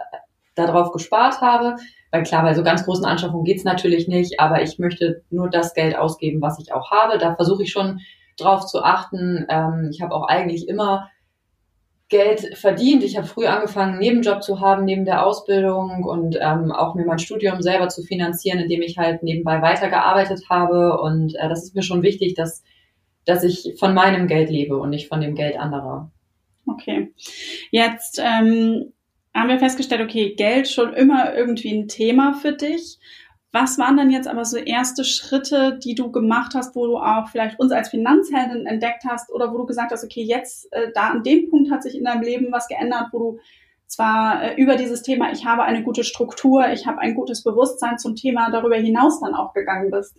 darauf 0.55 0.93
gespart 0.93 1.41
habe. 1.41 1.75
Weil 2.11 2.23
klar, 2.23 2.41
bei 2.43 2.53
so 2.53 2.63
ganz 2.63 2.85
großen 2.85 3.05
Anschaffungen 3.05 3.43
geht's 3.43 3.65
natürlich 3.65 4.07
nicht, 4.07 4.39
aber 4.39 4.61
ich 4.61 4.79
möchte 4.79 5.23
nur 5.29 5.49
das 5.49 5.73
Geld 5.73 5.97
ausgeben, 5.97 6.41
was 6.41 6.57
ich 6.59 6.73
auch 6.73 6.89
habe. 6.89 7.17
Da 7.17 7.35
versuche 7.35 7.63
ich 7.63 7.71
schon 7.71 7.99
drauf 8.37 8.65
zu 8.65 8.81
achten. 8.81 9.45
Ähm, 9.49 9.89
ich 9.91 10.01
habe 10.01 10.15
auch 10.15 10.27
eigentlich 10.27 10.69
immer 10.69 11.09
Geld 12.09 12.57
verdient. 12.57 13.03
Ich 13.03 13.17
habe 13.17 13.27
früh 13.27 13.45
angefangen, 13.45 13.91
einen 13.91 13.99
Nebenjob 13.99 14.43
zu 14.43 14.59
haben 14.59 14.83
neben 14.83 15.05
der 15.05 15.25
Ausbildung 15.25 16.03
und 16.03 16.37
ähm, 16.41 16.71
auch 16.71 16.95
mir 16.95 17.05
mein 17.05 17.19
Studium 17.19 17.61
selber 17.61 17.87
zu 17.87 18.01
finanzieren, 18.03 18.59
indem 18.59 18.81
ich 18.81 18.97
halt 18.97 19.21
nebenbei 19.21 19.61
weitergearbeitet 19.61 20.49
habe. 20.49 20.99
Und 20.99 21.35
äh, 21.35 21.47
das 21.47 21.63
ist 21.63 21.75
mir 21.75 21.83
schon 21.83 22.01
wichtig, 22.01 22.33
dass, 22.33 22.63
dass 23.25 23.43
ich 23.43 23.75
von 23.77 23.93
meinem 23.93 24.27
Geld 24.27 24.49
lebe 24.49 24.77
und 24.77 24.89
nicht 24.89 25.07
von 25.07 25.21
dem 25.21 25.35
Geld 25.35 25.57
anderer. 25.57 26.11
Okay. 26.65 27.13
Jetzt 27.69 28.19
ähm, 28.19 28.91
haben 29.33 29.49
wir 29.49 29.59
festgestellt, 29.59 30.01
okay, 30.01 30.33
Geld 30.35 30.67
schon 30.67 30.93
immer 30.93 31.35
irgendwie 31.35 31.71
ein 31.71 31.87
Thema 31.87 32.33
für 32.33 32.53
dich. 32.53 32.97
Was 33.51 33.79
waren 33.79 33.97
denn 33.97 34.11
jetzt 34.11 34.27
aber 34.27 34.45
so 34.45 34.57
erste 34.57 35.03
Schritte, 35.03 35.79
die 35.83 35.95
du 35.95 36.11
gemacht 36.11 36.53
hast, 36.53 36.75
wo 36.75 36.85
du 36.85 36.97
auch 36.97 37.29
vielleicht 37.29 37.59
uns 37.59 37.71
als 37.71 37.89
Finanzheldin 37.89 38.67
entdeckt 38.67 39.03
hast 39.07 39.31
oder 39.31 39.51
wo 39.51 39.57
du 39.57 39.65
gesagt 39.65 39.91
hast, 39.91 40.03
okay, 40.03 40.21
jetzt 40.21 40.71
äh, 40.71 40.91
da 40.93 41.09
an 41.09 41.23
dem 41.23 41.49
Punkt 41.49 41.71
hat 41.71 41.81
sich 41.81 41.97
in 41.97 42.03
deinem 42.03 42.21
Leben 42.21 42.51
was 42.51 42.67
geändert, 42.67 43.07
wo 43.11 43.19
du 43.19 43.39
zwar 43.87 44.43
äh, 44.43 44.61
über 44.61 44.75
dieses 44.75 45.01
Thema, 45.01 45.31
ich 45.31 45.45
habe 45.45 45.63
eine 45.63 45.83
gute 45.83 46.03
Struktur, 46.03 46.69
ich 46.69 46.85
habe 46.85 46.99
ein 46.99 47.15
gutes 47.15 47.43
Bewusstsein 47.43 47.97
zum 47.97 48.15
Thema 48.15 48.51
darüber 48.51 48.75
hinaus 48.75 49.19
dann 49.19 49.33
auch 49.33 49.53
gegangen 49.53 49.89
bist? 49.89 50.15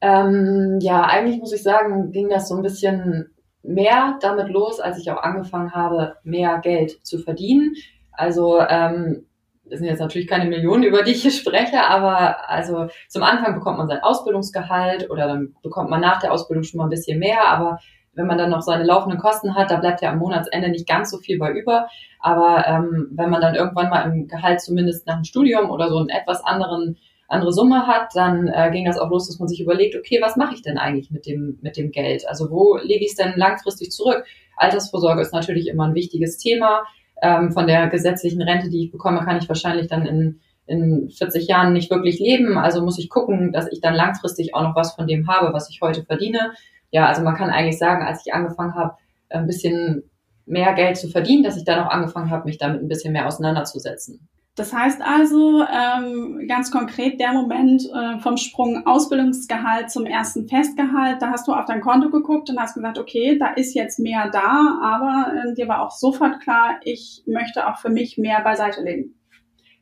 Ähm, 0.00 0.78
ja, 0.80 1.02
eigentlich 1.02 1.40
muss 1.40 1.52
ich 1.52 1.62
sagen, 1.62 2.12
ging 2.12 2.28
das 2.28 2.48
so 2.48 2.54
ein 2.54 2.62
bisschen 2.62 3.34
mehr 3.62 4.18
damit 4.20 4.48
los, 4.48 4.78
als 4.78 4.98
ich 4.98 5.10
auch 5.10 5.22
angefangen 5.22 5.72
habe, 5.72 6.16
mehr 6.22 6.58
Geld 6.58 7.04
zu 7.04 7.18
verdienen. 7.18 7.74
Also 8.12 8.60
ähm, 8.60 9.26
das 9.66 9.78
sind 9.78 9.88
jetzt 9.88 10.00
natürlich 10.00 10.28
keine 10.28 10.44
Millionen, 10.44 10.82
über 10.82 11.02
die 11.02 11.12
ich 11.12 11.22
hier 11.22 11.30
spreche, 11.30 11.82
aber 11.84 12.50
also 12.50 12.88
zum 13.08 13.22
Anfang 13.22 13.54
bekommt 13.54 13.78
man 13.78 13.88
sein 13.88 14.02
Ausbildungsgehalt 14.02 15.10
oder 15.10 15.26
dann 15.26 15.54
bekommt 15.62 15.90
man 15.90 16.00
nach 16.00 16.20
der 16.20 16.32
Ausbildung 16.32 16.64
schon 16.64 16.78
mal 16.78 16.84
ein 16.84 16.90
bisschen 16.90 17.18
mehr, 17.18 17.48
aber 17.48 17.78
wenn 18.14 18.26
man 18.26 18.38
dann 18.38 18.50
noch 18.50 18.62
seine 18.62 18.84
laufenden 18.84 19.18
Kosten 19.18 19.54
hat, 19.54 19.70
da 19.70 19.76
bleibt 19.76 20.02
ja 20.02 20.10
am 20.10 20.18
Monatsende 20.18 20.68
nicht 20.68 20.86
ganz 20.86 21.10
so 21.10 21.18
viel 21.18 21.38
bei 21.38 21.52
über. 21.52 21.88
Aber 22.20 22.64
ähm, 22.66 23.08
wenn 23.10 23.30
man 23.30 23.40
dann 23.40 23.54
irgendwann 23.54 23.90
mal 23.90 24.02
im 24.02 24.28
Gehalt 24.28 24.60
zumindest 24.60 25.06
nach 25.06 25.16
dem 25.16 25.24
Studium 25.24 25.70
oder 25.70 25.88
so 25.88 25.98
einen 25.98 26.08
etwas 26.08 26.44
anderen 26.44 26.96
andere 27.26 27.52
Summe 27.52 27.86
hat, 27.86 28.10
dann 28.14 28.48
äh, 28.48 28.70
ging 28.70 28.84
das 28.84 28.98
auch 28.98 29.10
los, 29.10 29.26
dass 29.26 29.38
man 29.38 29.48
sich 29.48 29.60
überlegt, 29.60 29.96
okay, 29.96 30.20
was 30.22 30.36
mache 30.36 30.54
ich 30.54 30.62
denn 30.62 30.78
eigentlich 30.78 31.10
mit 31.10 31.26
dem 31.26 31.58
mit 31.62 31.76
dem 31.76 31.90
Geld? 31.90 32.28
Also 32.28 32.50
wo 32.50 32.76
lege 32.76 33.04
ich 33.04 33.12
es 33.12 33.16
denn 33.16 33.32
langfristig 33.36 33.90
zurück? 33.90 34.24
Altersvorsorge 34.56 35.22
ist 35.22 35.32
natürlich 35.32 35.68
immer 35.68 35.88
ein 35.88 35.94
wichtiges 35.94 36.38
Thema 36.38 36.84
ähm, 37.24 37.52
von 37.52 37.66
der 37.66 37.88
gesetzlichen 37.88 38.42
Rente, 38.42 38.68
die 38.68 38.84
ich 38.84 38.92
bekomme, 38.92 39.24
kann 39.24 39.38
ich 39.38 39.48
wahrscheinlich 39.48 39.88
dann 39.88 40.04
in, 40.04 40.40
in 40.66 41.10
40 41.10 41.48
Jahren 41.48 41.72
nicht 41.72 41.90
wirklich 41.90 42.18
leben. 42.18 42.58
Also 42.58 42.82
muss 42.82 42.98
ich 42.98 43.08
gucken, 43.08 43.50
dass 43.50 43.72
ich 43.72 43.80
dann 43.80 43.94
langfristig 43.94 44.54
auch 44.54 44.62
noch 44.62 44.76
was 44.76 44.94
von 44.94 45.06
dem 45.06 45.26
habe, 45.26 45.54
was 45.54 45.70
ich 45.70 45.80
heute 45.80 46.04
verdiene. 46.04 46.52
Ja, 46.90 47.06
also 47.06 47.22
man 47.22 47.34
kann 47.34 47.48
eigentlich 47.48 47.78
sagen, 47.78 48.04
als 48.04 48.26
ich 48.26 48.34
angefangen 48.34 48.74
habe, 48.74 48.96
ein 49.30 49.46
bisschen 49.46 50.04
mehr 50.44 50.74
Geld 50.74 50.98
zu 50.98 51.08
verdienen, 51.08 51.42
dass 51.42 51.56
ich 51.56 51.64
dann 51.64 51.80
auch 51.82 51.90
angefangen 51.90 52.30
habe, 52.30 52.44
mich 52.44 52.58
damit 52.58 52.82
ein 52.82 52.88
bisschen 52.88 53.14
mehr 53.14 53.26
auseinanderzusetzen. 53.26 54.28
Das 54.56 54.72
heißt 54.72 55.02
also, 55.02 55.64
ähm, 55.64 56.46
ganz 56.46 56.70
konkret 56.70 57.18
der 57.18 57.32
Moment 57.32 57.82
äh, 57.92 58.20
vom 58.20 58.36
Sprung 58.36 58.86
Ausbildungsgehalt 58.86 59.90
zum 59.90 60.06
ersten 60.06 60.46
Festgehalt, 60.46 61.20
da 61.20 61.30
hast 61.30 61.48
du 61.48 61.52
auf 61.52 61.64
dein 61.64 61.80
Konto 61.80 62.08
geguckt 62.08 62.48
und 62.50 62.60
hast 62.60 62.74
gesagt, 62.74 62.98
okay, 62.98 63.36
da 63.36 63.48
ist 63.48 63.74
jetzt 63.74 63.98
mehr 63.98 64.30
da, 64.30 64.78
aber 64.80 65.32
äh, 65.34 65.54
dir 65.54 65.66
war 65.66 65.82
auch 65.82 65.90
sofort 65.90 66.40
klar, 66.40 66.78
ich 66.84 67.24
möchte 67.26 67.68
auch 67.68 67.78
für 67.78 67.90
mich 67.90 68.16
mehr 68.16 68.42
beiseite 68.42 68.82
legen. 68.82 69.16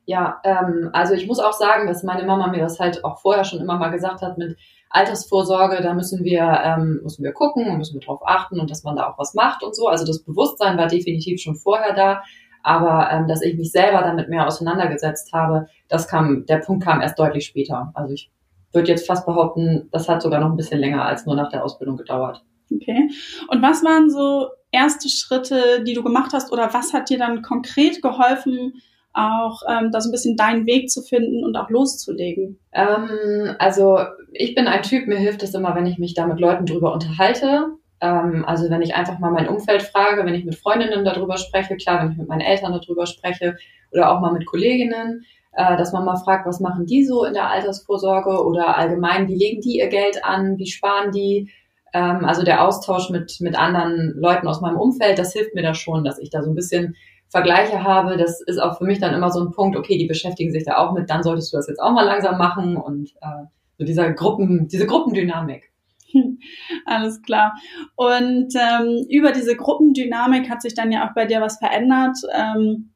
Ja, 0.05 0.41
ähm, 0.43 0.89
also 0.91 1.13
ich 1.13 1.27
muss 1.27 1.39
auch 1.39 1.53
sagen, 1.53 1.85
dass 1.85 2.03
meine 2.03 2.25
Mama 2.25 2.47
mir 2.47 2.59
das 2.59 2.79
halt 2.79 3.05
auch 3.05 3.19
vorher 3.19 3.45
schon 3.45 3.61
immer 3.61 3.77
mal 3.77 3.89
gesagt 3.89 4.23
hat 4.23 4.39
mit 4.39 4.57
Altersvorsorge, 4.89 5.81
da 5.83 5.93
müssen 5.93 6.23
wir, 6.23 6.41
ähm, 6.41 6.99
müssen 7.03 7.23
wir 7.23 7.31
gucken 7.31 7.67
und 7.67 7.77
müssen 7.77 7.93
wir 7.93 8.05
drauf 8.05 8.21
achten 8.25 8.59
und 8.59 8.71
dass 8.71 8.83
man 8.83 8.95
da 8.95 9.07
auch 9.07 9.19
was 9.19 9.35
macht 9.35 9.63
und 9.63 9.75
so. 9.75 9.87
Also 9.87 10.05
das 10.05 10.23
Bewusstsein 10.23 10.77
war 10.77 10.87
definitiv 10.87 11.39
schon 11.41 11.55
vorher 11.55 11.93
da. 11.93 12.23
Aber 12.63 13.09
ähm, 13.11 13.27
dass 13.27 13.41
ich 13.41 13.57
mich 13.57 13.71
selber 13.71 14.01
damit 14.01 14.29
mehr 14.29 14.47
auseinandergesetzt 14.47 15.31
habe, 15.33 15.67
das 15.89 16.07
kam, 16.07 16.45
der 16.45 16.57
Punkt 16.57 16.83
kam 16.83 17.01
erst 17.01 17.19
deutlich 17.19 17.45
später. 17.45 17.91
Also 17.93 18.13
ich 18.13 18.31
würde 18.71 18.87
jetzt 18.89 19.05
fast 19.05 19.25
behaupten, 19.25 19.89
das 19.91 20.09
hat 20.09 20.21
sogar 20.21 20.39
noch 20.39 20.49
ein 20.49 20.57
bisschen 20.57 20.79
länger 20.79 21.05
als 21.05 21.25
nur 21.25 21.35
nach 21.35 21.49
der 21.49 21.63
Ausbildung 21.63 21.97
gedauert. 21.97 22.43
Okay. 22.73 23.09
Und 23.49 23.61
was 23.61 23.83
waren 23.83 24.09
so 24.09 24.47
erste 24.71 25.09
Schritte, 25.09 25.83
die 25.85 25.93
du 25.93 26.03
gemacht 26.03 26.31
hast 26.33 26.51
oder 26.51 26.73
was 26.73 26.93
hat 26.93 27.09
dir 27.09 27.19
dann 27.19 27.41
konkret 27.41 28.01
geholfen, 28.01 28.81
auch 29.13 29.61
ähm, 29.69 29.91
da 29.91 30.01
so 30.01 30.09
ein 30.09 30.11
bisschen 30.11 30.35
deinen 30.35 30.65
Weg 30.65 30.89
zu 30.89 31.01
finden 31.01 31.43
und 31.43 31.55
auch 31.55 31.69
loszulegen? 31.69 32.59
Ähm, 32.71 33.55
also 33.59 33.99
ich 34.31 34.55
bin 34.55 34.67
ein 34.67 34.81
Typ, 34.81 35.07
mir 35.07 35.17
hilft 35.17 35.43
es 35.43 35.53
immer, 35.53 35.75
wenn 35.75 35.85
ich 35.85 35.99
mich 35.99 36.15
da 36.15 36.25
mit 36.25 36.39
Leuten 36.39 36.65
drüber 36.65 36.93
unterhalte. 36.93 37.67
Ähm, 38.03 38.43
also 38.45 38.69
wenn 38.69 38.81
ich 38.81 38.95
einfach 38.95 39.17
mal 39.19 39.31
mein 39.31 39.47
Umfeld 39.47 39.81
frage, 39.81 40.25
wenn 40.25 40.33
ich 40.33 40.43
mit 40.43 40.55
Freundinnen 40.55 41.05
darüber 41.05 41.37
spreche, 41.37 41.77
klar, 41.77 42.03
wenn 42.03 42.11
ich 42.11 42.17
mit 42.17 42.27
meinen 42.27 42.41
Eltern 42.41 42.73
darüber 42.73 43.05
spreche 43.05 43.55
oder 43.93 44.11
auch 44.11 44.19
mal 44.19 44.33
mit 44.33 44.45
Kolleginnen, 44.45 45.25
äh, 45.53 45.77
dass 45.77 45.93
man 45.93 46.03
mal 46.03 46.17
fragt, 46.17 46.45
was 46.45 46.59
machen 46.59 46.85
die 46.85 47.05
so 47.05 47.23
in 47.23 47.33
der 47.33 47.49
Altersvorsorge 47.49 48.45
oder 48.45 48.77
allgemein, 48.77 49.29
wie 49.29 49.37
legen 49.37 49.61
die 49.61 49.77
ihr 49.77 49.87
Geld 49.87 50.25
an, 50.25 50.57
wie 50.57 50.67
sparen 50.67 51.11
die? 51.11 51.49
Ähm, 51.93 52.25
also 52.25 52.43
der 52.43 52.65
Austausch 52.67 53.09
mit, 53.09 53.37
mit 53.39 53.57
anderen 53.57 54.13
Leuten 54.17 54.47
aus 54.47 54.59
meinem 54.59 54.77
Umfeld, 54.77 55.17
das 55.17 55.31
hilft 55.31 55.55
mir 55.55 55.63
da 55.63 55.73
schon, 55.73 56.03
dass 56.03 56.19
ich 56.19 56.29
da 56.29 56.43
so 56.43 56.51
ein 56.51 56.55
bisschen 56.55 56.97
Vergleiche 57.29 57.85
habe. 57.85 58.17
Das 58.17 58.41
ist 58.41 58.61
auch 58.61 58.77
für 58.79 58.83
mich 58.83 58.99
dann 58.99 59.13
immer 59.13 59.31
so 59.31 59.39
ein 59.39 59.51
Punkt, 59.51 59.77
okay, 59.77 59.97
die 59.97 60.07
beschäftigen 60.07 60.51
sich 60.51 60.65
da 60.65 60.75
auch 60.75 60.91
mit, 60.91 61.09
dann 61.09 61.23
solltest 61.23 61.53
du 61.53 61.57
das 61.57 61.69
jetzt 61.69 61.79
auch 61.79 61.93
mal 61.93 62.05
langsam 62.05 62.37
machen 62.37 62.75
und 62.75 63.11
äh, 63.21 63.45
so 63.77 63.85
dieser 63.85 64.11
Gruppen, 64.11 64.67
diese 64.67 64.87
Gruppendynamik. 64.87 65.72
Alles 66.85 67.21
klar. 67.21 67.53
Und 67.95 68.53
ähm, 68.55 69.05
über 69.09 69.31
diese 69.31 69.55
Gruppendynamik 69.55 70.49
hat 70.49 70.61
sich 70.61 70.73
dann 70.73 70.91
ja 70.91 71.07
auch 71.07 71.13
bei 71.13 71.25
dir 71.25 71.41
was 71.41 71.57
verändert. 71.57 72.17
Ähm, 72.33 72.93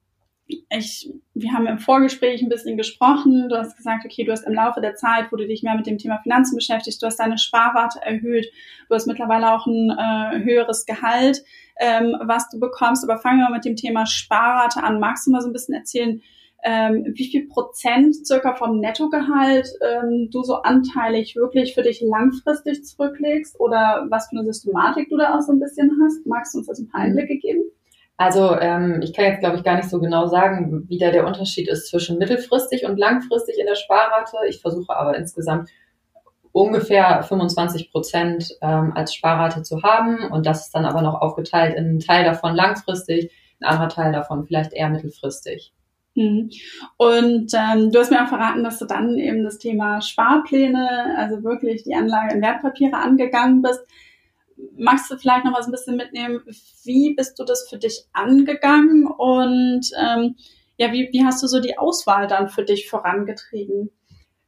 ich, 0.70 1.12
wir 1.34 1.52
haben 1.52 1.68
im 1.68 1.78
Vorgespräch 1.78 2.42
ein 2.42 2.50
bisschen 2.50 2.78
gesprochen. 2.78 3.50
Du 3.50 3.58
hast 3.58 3.76
gesagt, 3.76 4.06
okay, 4.06 4.24
du 4.24 4.32
hast 4.32 4.48
im 4.48 4.54
Laufe 4.54 4.80
der 4.80 4.96
Zeit, 4.96 5.32
wo 5.32 5.36
du 5.36 5.46
dich 5.46 5.62
mehr 5.62 5.76
mit 5.76 5.88
dem 5.88 5.98
Thema 5.98 6.20
Finanzen 6.24 6.56
beschäftigst, 6.56 7.02
du 7.02 7.06
hast 7.06 7.18
deine 7.18 7.38
Sparrate 7.38 8.00
erhöht, 8.02 8.48
du 8.88 8.96
hast 8.96 9.08
mittlerweile 9.08 9.52
auch 9.52 9.68
ein 9.68 9.90
äh, 9.92 10.44
höheres 10.44 10.86
Gehalt, 10.86 11.44
ähm, 11.80 12.16
was 12.24 12.50
du 12.50 12.60
bekommst. 12.60 13.04
Aber 13.04 13.20
fangen 13.20 13.40
wir 13.40 13.50
mit 13.50 13.66
dem 13.66 13.76
Thema 13.76 14.06
Sparrate 14.06 14.84
an. 14.84 15.00
Magst 15.00 15.28
du 15.28 15.32
mal 15.32 15.42
so 15.42 15.50
ein 15.50 15.54
bisschen 15.54 15.76
erzählen, 15.76 16.22
ähm, 16.64 17.06
wie 17.14 17.28
viel 17.28 17.48
Prozent 17.48 18.16
circa 18.26 18.56
vom 18.56 18.80
Nettogehalt 18.80 19.70
ähm, 19.82 20.30
du 20.32 20.44
so 20.44 20.56
anteilig 20.56 21.36
wirklich 21.36 21.76
für 21.76 21.84
dich 21.84 22.02
langfristig 22.02 22.84
zurücklegst 22.84 23.60
oder 23.60 24.08
was 24.10 24.30
für 24.30 24.38
eine 24.38 24.46
Systematik 24.46 25.10
du 25.10 25.18
da 25.18 25.36
auch 25.36 25.42
so 25.42 25.54
ein 25.54 25.60
bisschen 25.60 25.92
hast? 26.04 26.26
Magst 26.26 26.54
du 26.54 26.60
uns 26.60 26.68
das 26.68 26.80
ein 26.80 26.90
paar 26.90 27.02
Einblicke 27.02 27.38
geben? 27.38 27.64
Also 28.18 28.58
ähm, 28.60 29.02
ich 29.04 29.14
kann 29.14 29.26
jetzt, 29.26 29.42
glaube 29.42 29.58
ich, 29.58 29.64
gar 29.64 29.76
nicht 29.76 29.90
so 29.90 30.00
genau 30.00 30.26
sagen, 30.26 30.86
wie 30.88 30.98
da 30.98 31.12
der 31.12 31.28
Unterschied 31.28 31.70
ist 31.70 31.88
zwischen 31.88 32.18
mittelfristig 32.18 32.86
und 32.86 32.98
langfristig 32.98 33.60
in 33.60 33.68
der 33.68 33.76
Sparrate. 33.76 34.38
Ich 34.50 34.60
versuche 34.60 34.96
aber 34.96 35.16
insgesamt 35.16 35.70
ungefähr 36.52 37.22
25 37.22 37.92
Prozent 37.92 38.58
ähm, 38.62 38.92
als 38.96 39.14
Sparrate 39.14 39.62
zu 39.62 39.84
haben 39.84 40.32
und 40.32 40.48
das 40.48 40.66
ist 40.66 40.72
dann 40.72 40.86
aber 40.86 41.04
noch 41.04 41.22
aufgeteilt 41.22 41.76
in 41.76 41.86
einen 41.86 42.00
Teil 42.00 42.26
davon 42.26 42.56
langfristig, 42.56 43.32
ein 43.62 43.66
anderer 43.66 43.90
Teil 43.90 44.12
davon 44.12 44.46
vielleicht 44.48 44.74
eher 44.74 44.90
mittelfristig. 44.90 45.74
Mhm. 46.18 46.50
Und 46.98 47.54
ähm, 47.54 47.92
du 47.92 48.00
hast 48.00 48.12
mir 48.12 48.24
auch 48.24 48.30
verraten, 48.30 48.64
dass 48.64 48.80
du 48.80 48.86
dann 48.86 49.18
eben 49.18 49.44
das 49.44 49.60
Thema 49.60 50.02
Sparpläne, 50.02 51.16
also 51.18 51.44
wirklich 51.44 51.84
die 51.84 51.94
Anlage 51.94 52.34
in 52.36 52.42
Wertpapiere 52.42 52.98
angegangen 52.98 53.62
bist 53.62 53.82
magst 54.76 55.12
du 55.12 55.18
vielleicht 55.18 55.46
noch 55.46 55.52
mal 55.52 55.62
so 55.62 55.70
ein 55.70 55.72
bisschen 55.72 55.98
mitnehmen, 55.98 56.42
wie 56.84 57.14
bist 57.16 57.38
du 57.40 57.44
das 57.44 57.68
für 57.70 57.78
dich 57.78 58.06
angegangen 58.14 59.08
und 59.08 59.90
ähm, 60.00 60.36
ja, 60.78 60.92
wie, 60.92 61.10
wie 61.12 61.24
hast 61.24 61.42
du 61.42 61.48
so 61.48 61.60
die 61.60 61.78
Auswahl 61.78 62.28
dann 62.28 62.50
für 62.50 62.64
dich 62.64 62.90
vorangetrieben? 62.90 63.90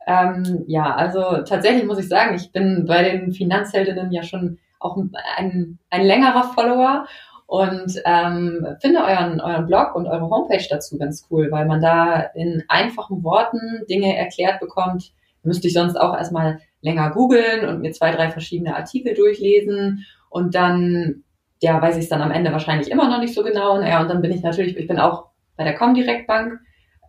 Ähm, 0.06 0.64
ja, 0.68 0.96
also 0.96 1.44
tatsächlich 1.44 1.86
muss 1.86 2.00
ich 2.00 2.08
sagen, 2.08 2.36
ich 2.36 2.52
bin 2.52 2.86
bei 2.88 3.04
den 3.04 3.32
Finanzheldinnen 3.32 4.12
ja 4.12 4.24
schon 4.24 4.60
auch 4.80 4.98
ein, 5.38 5.78
ein 5.90 6.06
längerer 6.06 6.54
Follower 6.54 7.06
und 7.50 8.00
ähm, 8.06 8.78
finde 8.80 9.00
euren, 9.00 9.42
euren 9.42 9.66
Blog 9.66 9.96
und 9.96 10.06
eure 10.06 10.30
Homepage 10.30 10.64
dazu 10.70 11.00
ganz 11.00 11.26
cool, 11.32 11.50
weil 11.50 11.66
man 11.66 11.82
da 11.82 12.20
in 12.36 12.64
einfachen 12.68 13.24
Worten 13.24 13.58
Dinge 13.90 14.16
erklärt 14.16 14.60
bekommt. 14.60 15.14
Müsste 15.42 15.68
ich 15.68 15.74
sonst 15.74 15.96
auch 15.96 16.16
erstmal 16.16 16.60
länger 16.82 17.10
googeln 17.10 17.68
und 17.68 17.82
mir 17.82 17.92
zwei, 17.92 18.12
drei 18.12 18.30
verschiedene 18.30 18.76
Artikel 18.76 19.16
durchlesen 19.16 20.06
und 20.30 20.54
dann, 20.54 21.24
ja, 21.60 21.82
weiß 21.82 21.98
ich 21.98 22.04
es 22.04 22.10
dann 22.10 22.22
am 22.22 22.30
Ende 22.30 22.52
wahrscheinlich 22.52 22.92
immer 22.92 23.10
noch 23.10 23.20
nicht 23.20 23.34
so 23.34 23.42
genau. 23.42 23.80
Naja, 23.80 24.00
und 24.00 24.12
dann 24.12 24.22
bin 24.22 24.32
ich 24.32 24.44
natürlich, 24.44 24.78
ich 24.78 24.88
bin 24.88 25.00
auch 25.00 25.30
bei 25.58 25.64
der 25.64 25.74
Comdirect 25.74 26.28
Bank 26.28 26.60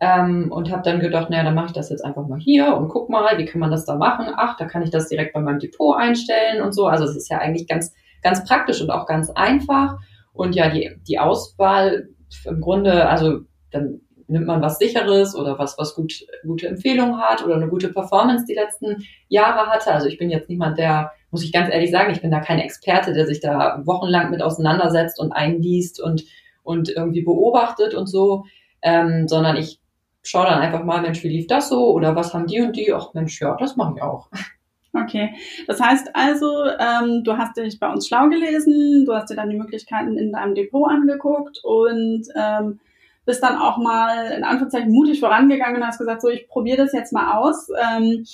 ähm, 0.01 0.51
und 0.51 0.71
habe 0.71 0.81
dann 0.81 1.01
gedacht, 1.01 1.29
naja, 1.29 1.43
dann 1.43 1.53
mache 1.53 1.67
ich 1.67 1.73
das 1.73 1.91
jetzt 1.91 2.03
einfach 2.03 2.27
mal 2.27 2.39
hier 2.39 2.75
und 2.75 2.89
guck 2.89 3.11
mal, 3.11 3.37
wie 3.37 3.45
kann 3.45 3.59
man 3.59 3.69
das 3.69 3.85
da 3.85 3.95
machen? 3.95 4.33
Ach, 4.35 4.57
da 4.57 4.65
kann 4.65 4.81
ich 4.81 4.89
das 4.89 5.07
direkt 5.07 5.33
bei 5.33 5.39
meinem 5.39 5.59
Depot 5.59 5.95
einstellen 5.95 6.63
und 6.63 6.71
so. 6.71 6.87
Also 6.87 7.03
es 7.03 7.15
ist 7.15 7.29
ja 7.29 7.37
eigentlich 7.37 7.67
ganz, 7.67 7.93
ganz 8.23 8.43
praktisch 8.43 8.81
und 8.81 8.89
auch 8.89 9.05
ganz 9.05 9.29
einfach. 9.29 9.99
Und 10.41 10.55
ja, 10.55 10.69
die, 10.69 10.89
die 11.07 11.19
Auswahl 11.19 12.09
im 12.45 12.61
Grunde, 12.61 13.07
also 13.07 13.41
dann 13.69 14.01
nimmt 14.25 14.47
man 14.47 14.59
was 14.59 14.79
sicheres 14.79 15.35
oder 15.35 15.59
was, 15.59 15.77
was 15.77 15.93
gut, 15.93 16.13
gute 16.43 16.67
Empfehlungen 16.67 17.21
hat 17.21 17.45
oder 17.45 17.53
eine 17.57 17.67
gute 17.67 17.89
Performance 17.89 18.45
die 18.47 18.55
letzten 18.55 19.05
Jahre 19.27 19.67
hatte. 19.69 19.91
Also 19.91 20.07
ich 20.07 20.17
bin 20.17 20.31
jetzt 20.31 20.49
niemand, 20.49 20.79
der, 20.79 21.11
muss 21.29 21.43
ich 21.43 21.53
ganz 21.53 21.71
ehrlich 21.71 21.91
sagen, 21.91 22.11
ich 22.11 22.21
bin 22.21 22.31
da 22.31 22.39
kein 22.39 22.57
Experte, 22.57 23.13
der 23.13 23.27
sich 23.27 23.39
da 23.39 23.83
wochenlang 23.85 24.31
mit 24.31 24.41
auseinandersetzt 24.41 25.19
und 25.19 25.31
einliest 25.31 26.01
und, 26.01 26.23
und 26.63 26.89
irgendwie 26.89 27.21
beobachtet 27.21 27.93
und 27.93 28.07
so, 28.07 28.45
ähm, 28.81 29.27
sondern 29.27 29.57
ich 29.57 29.79
schaue 30.23 30.45
dann 30.47 30.59
einfach 30.59 30.83
mal, 30.83 31.03
Mensch, 31.03 31.21
wie 31.23 31.29
lief 31.29 31.45
das 31.45 31.69
so 31.69 31.93
oder 31.93 32.15
was 32.15 32.33
haben 32.33 32.47
die 32.47 32.61
und 32.61 32.75
die? 32.75 32.91
Ach 32.91 33.13
Mensch, 33.13 33.39
ja, 33.39 33.55
das 33.59 33.75
mache 33.75 33.93
ich 33.95 34.01
auch. 34.01 34.27
Okay, 34.93 35.33
das 35.67 35.79
heißt 35.79 36.09
also, 36.13 36.65
ähm, 36.65 37.23
du 37.23 37.37
hast 37.37 37.55
dich 37.55 37.79
bei 37.79 37.89
uns 37.89 38.07
schlau 38.07 38.27
gelesen, 38.27 39.05
du 39.05 39.13
hast 39.13 39.29
dir 39.29 39.35
dann 39.35 39.49
die 39.49 39.55
Möglichkeiten 39.55 40.17
in 40.17 40.33
deinem 40.33 40.53
Depot 40.53 40.89
angeguckt 40.89 41.61
und 41.63 42.23
ähm, 42.35 42.79
bist 43.25 43.41
dann 43.41 43.57
auch 43.57 43.77
mal 43.77 44.33
in 44.33 44.43
Anführungszeichen 44.43 44.91
mutig 44.91 45.21
vorangegangen 45.21 45.77
und 45.77 45.87
hast 45.87 45.99
gesagt, 45.99 46.21
so 46.21 46.27
ich 46.27 46.47
probiere 46.49 46.77
das 46.77 46.91
jetzt 46.91 47.13
mal 47.13 47.37
aus. 47.37 47.69
Ähm, 47.69 48.25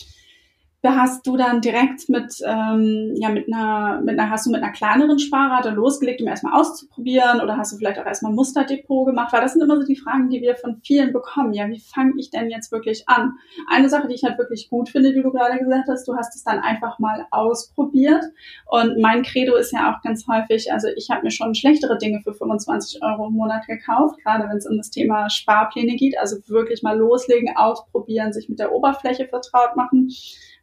hast 0.86 1.26
du 1.26 1.38
dann 1.38 1.62
direkt 1.62 2.08
mit, 2.08 2.36
ähm, 2.46 3.14
ja, 3.16 3.30
mit 3.30 3.52
einer, 3.52 4.00
mit 4.02 4.20
einer, 4.20 4.30
hast 4.30 4.46
du 4.46 4.52
mit 4.52 4.62
einer 4.62 4.72
kleineren 4.72 5.18
Sparrate 5.18 5.72
losgelegt, 5.72 6.22
um 6.22 6.28
erstmal 6.28 6.60
auszuprobieren 6.60 7.42
oder 7.42 7.58
hast 7.58 7.74
du 7.74 7.78
vielleicht 7.78 8.00
auch 8.00 8.06
erstmal 8.06 8.32
Musterdepot 8.32 9.08
gemacht? 9.08 9.34
Weil 9.34 9.42
das 9.42 9.54
sind 9.54 9.64
immer 9.64 9.78
so 9.78 9.84
die 9.84 9.96
Fragen, 9.96 10.30
die 10.30 10.42
wir 10.42 10.56
von 10.56 10.78
vielen 10.86 11.14
bekommen. 11.14 11.54
Ja, 11.54 11.68
wie 11.68 11.80
fange 11.80 12.14
ich 12.18 12.30
denn 12.30 12.50
jetzt 12.50 12.72
wirklich 12.72 13.10
an? 13.10 13.34
Eine 13.70 13.90
Sache, 13.90 14.08
die 14.08 14.14
ich 14.14 14.24
halt 14.24 14.38
wirklich 14.38 14.70
gut 14.70 14.90
finde, 14.90 15.16
wie 15.16 15.24
du 15.24 15.32
gerade 15.32 15.58
gesagt 15.58 15.88
hast, 15.90 16.08
du 16.08 16.16
hast 16.16 16.36
es 16.36 16.44
dann 16.44 16.60
einfach 16.60 17.00
mal 17.00 17.26
ausprobiert. 17.32 18.24
Und 18.68 19.00
mein 19.00 19.24
Credo 19.24 19.56
ist 19.56 19.72
ja 19.72 19.92
auch 19.92 20.02
ganz 20.04 20.28
häufig, 20.28 20.72
also 20.72 20.88
ich 20.96 21.10
habe 21.10 21.24
mir 21.24 21.32
schon 21.32 21.56
schlechtere 21.56 21.98
Dinge 21.98 22.22
für 22.22 22.34
25 22.34 23.02
Euro 23.04 23.28
im 23.28 23.34
Monat 23.34 23.66
gekauft, 23.66 24.20
gerade 24.24 24.48
wenn 24.48 24.58
es 24.58 24.68
um 24.68 24.78
das 24.78 24.92
Thema 24.92 25.30
Sparpläne 25.30 25.96
geht. 25.96 26.20
Also 26.20 26.38
wirklich 26.48 26.84
mal 26.84 26.98
loslegen, 26.98 27.56
ausprobieren, 27.56 28.32
sich 28.32 28.48
mit 28.48 28.60
der 28.60 28.72
Oberfläche 28.72 29.28
vertraut 29.28 29.76
machen. 29.76 30.10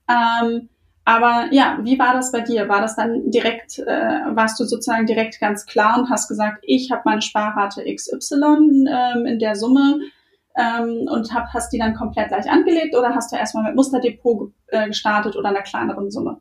Ähm, 0.09 0.69
aber 1.05 1.49
ja, 1.51 1.79
wie 1.83 1.99
war 1.99 2.15
das 2.15 2.33
bei 2.33 2.41
dir? 2.41 2.69
War 2.69 2.81
das 2.81 2.97
dann 2.97 3.31
direkt, 3.31 3.79
äh, 3.79 4.21
warst 4.31 4.59
du 4.59 4.65
sozusagen 4.65 5.07
direkt 5.07 5.39
ganz 5.39 5.67
klar 5.67 5.99
und 5.99 6.09
hast 6.09 6.29
gesagt, 6.29 6.59
ich 6.63 6.91
habe 6.91 7.03
meine 7.05 7.21
Sparrate 7.21 7.85
XY 7.85 8.87
ähm, 8.89 9.27
in 9.27 9.39
der 9.39 9.55
Summe 9.55 10.01
ähm, 10.57 11.07
und 11.11 11.35
hab, 11.35 11.53
hast 11.53 11.73
die 11.73 11.79
dann 11.79 11.95
komplett 11.95 12.29
gleich 12.29 12.51
angelegt 12.51 12.97
oder 12.97 13.15
hast 13.15 13.33
du 13.33 13.37
erstmal 13.37 13.65
mit 13.65 13.77
Musterdepot 13.77 14.53
äh, 14.69 14.87
gestartet 14.87 15.37
oder 15.37 15.51
einer 15.51 15.63
kleineren 15.63 16.11
Summe? 16.11 16.41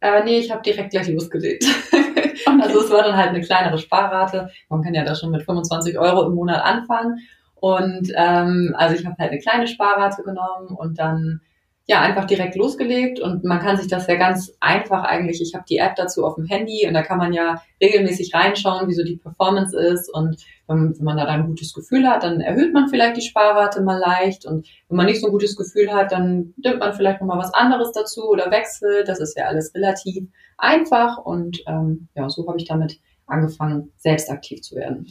Äh, 0.00 0.24
nee, 0.24 0.38
ich 0.38 0.50
habe 0.50 0.62
direkt 0.62 0.90
gleich 0.90 1.08
losgelegt. 1.08 1.64
Okay. 2.44 2.60
Also 2.62 2.80
es 2.80 2.90
war 2.90 3.02
dann 3.02 3.16
halt 3.16 3.28
eine 3.28 3.40
kleinere 3.40 3.78
Sparrate. 3.78 4.50
Man 4.68 4.82
kann 4.82 4.94
ja 4.94 5.04
da 5.04 5.14
schon 5.14 5.30
mit 5.30 5.42
25 5.44 5.98
Euro 5.98 6.26
im 6.26 6.34
Monat 6.34 6.64
anfangen. 6.64 7.18
Und 7.54 8.10
ähm, 8.16 8.74
also 8.76 8.96
ich 8.96 9.06
habe 9.06 9.16
halt 9.18 9.30
eine 9.30 9.40
kleine 9.40 9.68
Sparrate 9.68 10.22
genommen 10.22 10.68
und 10.76 10.98
dann 10.98 11.40
ja, 11.86 12.00
einfach 12.00 12.26
direkt 12.26 12.54
losgelegt 12.54 13.18
und 13.18 13.42
man 13.42 13.58
kann 13.58 13.76
sich 13.76 13.88
das 13.88 14.06
ja 14.06 14.14
ganz 14.14 14.54
einfach 14.60 15.02
eigentlich, 15.02 15.42
ich 15.42 15.54
habe 15.54 15.64
die 15.68 15.78
App 15.78 15.96
dazu 15.96 16.24
auf 16.24 16.36
dem 16.36 16.46
Handy 16.46 16.86
und 16.86 16.94
da 16.94 17.02
kann 17.02 17.18
man 17.18 17.32
ja 17.32 17.60
regelmäßig 17.82 18.32
reinschauen, 18.34 18.88
wie 18.88 18.94
so 18.94 19.02
die 19.02 19.16
Performance 19.16 19.76
ist 19.76 20.08
und 20.08 20.36
wenn, 20.68 20.96
wenn 20.96 21.04
man 21.04 21.16
da 21.16 21.26
dann 21.26 21.40
ein 21.40 21.46
gutes 21.48 21.72
Gefühl 21.72 22.08
hat, 22.08 22.22
dann 22.22 22.40
erhöht 22.40 22.72
man 22.72 22.88
vielleicht 22.88 23.16
die 23.16 23.22
Sparrate 23.22 23.82
mal 23.82 23.98
leicht 23.98 24.46
und 24.46 24.68
wenn 24.88 24.96
man 24.96 25.06
nicht 25.06 25.20
so 25.20 25.26
ein 25.26 25.32
gutes 25.32 25.56
Gefühl 25.56 25.92
hat, 25.92 26.12
dann 26.12 26.54
nimmt 26.56 26.78
man 26.78 26.94
vielleicht 26.94 27.20
nochmal 27.20 27.38
was 27.38 27.52
anderes 27.52 27.90
dazu 27.90 28.28
oder 28.28 28.52
wechselt, 28.52 29.08
das 29.08 29.18
ist 29.18 29.36
ja 29.36 29.46
alles 29.46 29.74
relativ 29.74 30.28
einfach 30.58 31.18
und 31.18 31.64
ähm, 31.66 32.08
ja, 32.14 32.30
so 32.30 32.46
habe 32.46 32.58
ich 32.58 32.68
damit 32.68 33.00
angefangen, 33.26 33.90
selbst 33.96 34.30
aktiv 34.30 34.62
zu 34.62 34.76
werden. 34.76 35.06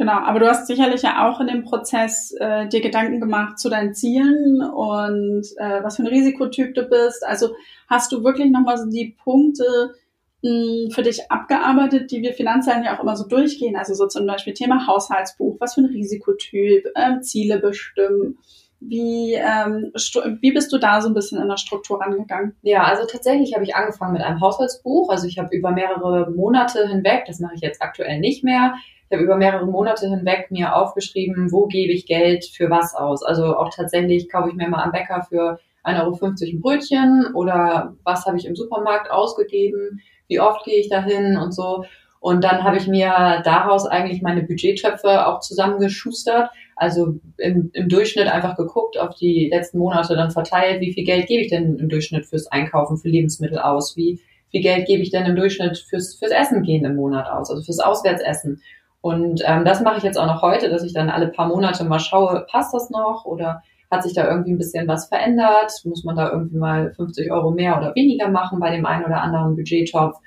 Genau, 0.00 0.14
aber 0.14 0.40
du 0.40 0.48
hast 0.48 0.66
sicherlich 0.66 1.02
ja 1.02 1.28
auch 1.28 1.40
in 1.40 1.48
dem 1.48 1.62
Prozess 1.62 2.32
äh, 2.40 2.66
dir 2.68 2.80
Gedanken 2.80 3.20
gemacht 3.20 3.58
zu 3.58 3.68
deinen 3.68 3.92
Zielen 3.92 4.62
und 4.62 5.44
äh, 5.58 5.84
was 5.84 5.96
für 5.96 6.04
ein 6.04 6.06
Risikotyp 6.06 6.74
du 6.74 6.84
bist. 6.84 7.22
Also 7.26 7.50
hast 7.86 8.10
du 8.10 8.24
wirklich 8.24 8.50
nochmal 8.50 8.78
so 8.78 8.88
die 8.88 9.14
Punkte 9.22 9.92
mh, 10.40 10.50
hm, 10.50 10.90
für 10.90 11.02
dich 11.02 11.30
abgearbeitet, 11.30 12.10
die 12.10 12.22
wir 12.22 12.32
Finanzhelden 12.32 12.84
ja 12.84 12.96
auch 12.96 13.02
immer 13.02 13.14
so 13.14 13.28
durchgehen. 13.28 13.76
Also 13.76 13.92
so 13.92 14.06
zum 14.06 14.26
Beispiel 14.26 14.54
Thema 14.54 14.86
Haushaltsbuch, 14.86 15.58
was 15.60 15.74
für 15.74 15.82
ein 15.82 15.92
Risikotyp, 15.92 16.86
äh, 16.94 17.20
Ziele 17.20 17.58
bestimmen. 17.58 18.38
Wie, 18.80 19.34
ähm, 19.34 19.92
wie 20.40 20.52
bist 20.52 20.72
du 20.72 20.78
da 20.78 21.02
so 21.02 21.08
ein 21.08 21.14
bisschen 21.14 21.42
in 21.42 21.48
der 21.48 21.58
Struktur 21.58 22.00
rangegangen? 22.00 22.56
Ja, 22.62 22.84
also 22.84 23.04
tatsächlich 23.06 23.52
habe 23.52 23.64
ich 23.64 23.76
angefangen 23.76 24.14
mit 24.14 24.22
einem 24.22 24.40
Haushaltsbuch. 24.40 25.10
Also 25.10 25.26
ich 25.26 25.38
habe 25.38 25.54
über 25.54 25.72
mehrere 25.72 26.30
Monate 26.30 26.88
hinweg, 26.88 27.24
das 27.26 27.38
mache 27.38 27.56
ich 27.56 27.60
jetzt 27.60 27.82
aktuell 27.82 28.18
nicht 28.18 28.42
mehr, 28.44 28.76
ich 29.10 29.16
habe 29.16 29.24
über 29.24 29.36
mehrere 29.36 29.66
Monate 29.66 30.08
hinweg 30.08 30.52
mir 30.52 30.76
aufgeschrieben, 30.76 31.50
wo 31.50 31.66
gebe 31.66 31.92
ich 31.92 32.06
Geld 32.06 32.44
für 32.44 32.70
was 32.70 32.94
aus. 32.94 33.24
Also 33.24 33.56
auch 33.56 33.74
tatsächlich 33.74 34.28
kaufe 34.30 34.50
ich 34.50 34.54
mir 34.54 34.68
mal 34.68 34.84
am 34.84 34.92
Bäcker 34.92 35.26
für 35.28 35.58
1,50 35.82 36.00
Euro 36.00 36.18
ein 36.22 36.60
Brötchen 36.60 37.34
oder 37.34 37.96
was 38.04 38.24
habe 38.26 38.36
ich 38.36 38.46
im 38.46 38.54
Supermarkt 38.54 39.10
ausgegeben, 39.10 40.00
wie 40.28 40.38
oft 40.38 40.64
gehe 40.64 40.78
ich 40.78 40.88
dahin 40.88 41.36
und 41.36 41.52
so. 41.52 41.84
Und 42.20 42.44
dann 42.44 42.62
habe 42.62 42.76
ich 42.76 42.86
mir 42.86 43.40
daraus 43.44 43.84
eigentlich 43.84 44.22
meine 44.22 44.42
Budgettöpfe 44.42 45.26
auch 45.26 45.40
zusammengeschustert. 45.40 46.50
Also 46.76 47.16
im, 47.38 47.70
im 47.72 47.88
Durchschnitt 47.88 48.28
einfach 48.28 48.56
geguckt, 48.56 48.96
auf 48.96 49.16
die 49.16 49.48
letzten 49.50 49.78
Monate 49.78 50.14
dann 50.14 50.30
verteilt, 50.30 50.80
wie 50.80 50.92
viel 50.92 51.04
Geld 51.04 51.26
gebe 51.26 51.42
ich 51.42 51.50
denn 51.50 51.78
im 51.78 51.88
Durchschnitt 51.88 52.26
fürs 52.26 52.46
Einkaufen, 52.46 52.96
für 52.96 53.08
Lebensmittel 53.08 53.58
aus, 53.58 53.96
wie 53.96 54.20
viel 54.52 54.62
Geld 54.62 54.86
gebe 54.86 55.02
ich 55.02 55.10
denn 55.10 55.26
im 55.26 55.34
Durchschnitt 55.34 55.78
fürs, 55.78 56.14
fürs 56.14 56.30
Essen 56.30 56.62
gehen 56.62 56.84
im 56.84 56.94
Monat 56.94 57.26
aus, 57.28 57.50
also 57.50 57.62
fürs 57.62 57.80
Auswärtsessen. 57.80 58.62
Und 59.00 59.42
ähm, 59.46 59.64
das 59.64 59.80
mache 59.80 59.98
ich 59.98 60.02
jetzt 60.02 60.18
auch 60.18 60.26
noch 60.26 60.42
heute, 60.42 60.68
dass 60.68 60.82
ich 60.82 60.92
dann 60.92 61.10
alle 61.10 61.28
paar 61.28 61.48
Monate 61.48 61.84
mal 61.84 62.00
schaue, 62.00 62.46
passt 62.50 62.74
das 62.74 62.90
noch 62.90 63.24
oder 63.24 63.62
hat 63.90 64.02
sich 64.02 64.14
da 64.14 64.28
irgendwie 64.28 64.52
ein 64.52 64.58
bisschen 64.58 64.86
was 64.86 65.08
verändert? 65.08 65.72
Muss 65.84 66.04
man 66.04 66.16
da 66.16 66.30
irgendwie 66.30 66.58
mal 66.58 66.92
50 66.94 67.32
Euro 67.32 67.50
mehr 67.50 67.76
oder 67.78 67.94
weniger 67.94 68.28
machen 68.28 68.60
bei 68.60 68.70
dem 68.70 68.86
einen 68.86 69.04
oder 69.04 69.22
anderen 69.22 69.56
Budgettopf? 69.56 70.18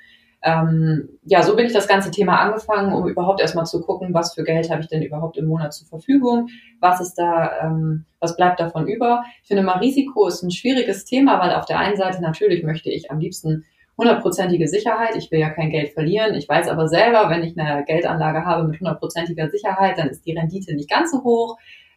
Ähm, 0.42 1.08
ja, 1.24 1.42
so 1.42 1.56
bin 1.56 1.64
ich 1.64 1.72
das 1.72 1.88
ganze 1.88 2.10
Thema 2.10 2.38
angefangen, 2.38 2.92
um 2.92 3.08
überhaupt 3.08 3.40
erstmal 3.40 3.64
zu 3.64 3.80
gucken, 3.80 4.12
was 4.12 4.34
für 4.34 4.44
Geld 4.44 4.70
habe 4.70 4.82
ich 4.82 4.88
denn 4.88 5.02
überhaupt 5.02 5.38
im 5.38 5.46
Monat 5.46 5.72
zur 5.72 5.86
Verfügung, 5.86 6.48
was 6.80 7.00
ist 7.00 7.14
da, 7.14 7.62
ähm, 7.62 8.04
was 8.20 8.36
bleibt 8.36 8.60
davon 8.60 8.86
über. 8.86 9.24
Ich 9.40 9.48
finde 9.48 9.62
mal, 9.62 9.78
Risiko 9.78 10.26
ist 10.26 10.42
ein 10.42 10.50
schwieriges 10.50 11.06
Thema, 11.06 11.40
weil 11.40 11.54
auf 11.54 11.64
der 11.64 11.78
einen 11.78 11.96
Seite 11.96 12.20
natürlich 12.20 12.62
möchte 12.62 12.90
ich 12.90 13.10
am 13.10 13.20
liebsten 13.20 13.64
hundertprozentige 13.96 14.68
Sicherheit. 14.68 15.16
Ich 15.16 15.30
will 15.30 15.40
ja 15.40 15.50
kein 15.50 15.70
Geld 15.70 15.92
verlieren. 15.92 16.34
Ich 16.34 16.48
weiß 16.48 16.68
aber 16.68 16.88
selber, 16.88 17.30
wenn 17.30 17.44
ich 17.44 17.58
eine 17.58 17.84
Geldanlage 17.84 18.44
habe 18.44 18.68
mit 18.68 18.80
hundertprozentiger 18.80 19.48
Sicherheit, 19.50 19.98
dann 19.98 20.08
ist 20.08 20.26
die 20.26 20.36
Rendite 20.36 20.74
nicht 20.74 20.90
ganz 20.90 21.12
so 21.12 21.22
hoch. 21.22 21.56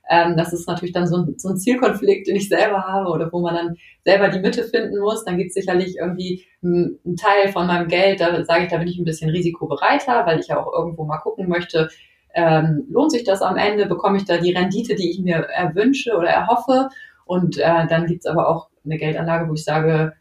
Ähm, 0.10 0.38
das 0.38 0.54
ist 0.54 0.68
natürlich 0.68 0.94
dann 0.94 1.08
so 1.08 1.18
ein, 1.18 1.36
so 1.38 1.50
ein 1.50 1.58
Zielkonflikt, 1.58 2.27
den 2.27 2.38
ich 2.38 2.48
selber 2.48 2.84
habe 2.84 3.10
oder 3.10 3.30
wo 3.32 3.42
man 3.42 3.56
dann 3.56 3.75
selber 4.06 4.30
die 4.30 4.39
Mitte 4.39 4.63
finden 4.63 5.00
muss. 5.00 5.25
Dann 5.25 5.38
gibt 5.38 5.50
es 5.50 5.56
sicherlich 5.56 5.98
irgendwie 5.98 6.46
einen, 6.63 7.00
Teil 7.18 7.51
von 7.51 7.68
meinem 7.68 7.88
Geld, 7.88 8.22
da 8.22 8.44
sage 8.46 8.63
ich, 8.63 8.70
da 8.70 8.77
bin 8.77 8.88
ich 8.88 8.98
ein 8.98 9.06
bisschen 9.06 9.30
risikobereiter, 9.30 10.25
weil 10.25 10.39
ich 10.39 10.48
ja 10.48 10.63
auch 10.63 10.72
irgendwo 10.72 11.04
mal 11.04 11.18
gucken 11.18 11.50
möchte, 11.50 11.89
ähm, 12.34 12.86
lohnt 12.89 13.12
sich 13.12 13.24
das 13.24 13.42
am 13.42 13.58
Ende, 13.58 13.88
bekomme 13.88 14.18
ich 14.18 14.25
da 14.25 14.38
die 14.38 14.54
Rendite, 14.54 14.96
die 14.96 15.10
ich 15.10 15.20
mir 15.20 15.38
erwünsche 15.38 16.16
oder 16.16 16.30
erhoffe. 16.30 16.89
Und 17.25 17.58
äh, 17.58 17.88
dann 17.88 18.06
gibt's 18.06 18.25
aber 18.25 18.48
auch 18.48 18.70
eine 18.86 18.98
Geldanlage, 18.98 19.50
wo 19.50 19.54
ich 19.54 19.63
sage, 19.63 20.13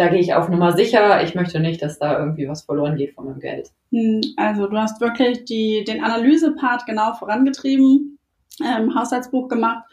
da 0.00 0.08
gehe 0.08 0.20
ich 0.20 0.32
auf 0.32 0.48
Nummer 0.48 0.72
sicher. 0.72 1.22
Ich 1.22 1.34
möchte 1.34 1.60
nicht, 1.60 1.82
dass 1.82 1.98
da 1.98 2.18
irgendwie 2.18 2.48
was 2.48 2.62
verloren 2.62 2.96
geht 2.96 3.14
von 3.14 3.26
meinem 3.26 3.38
Geld. 3.38 3.70
Hm, 3.92 4.22
also 4.38 4.66
du 4.66 4.78
hast 4.78 4.98
wirklich 5.02 5.44
die, 5.44 5.84
den 5.84 6.02
Analysepart 6.02 6.86
genau 6.86 7.12
vorangetrieben 7.12 8.18
ähm, 8.64 8.94
Haushaltsbuch 8.98 9.48
gemacht 9.48 9.84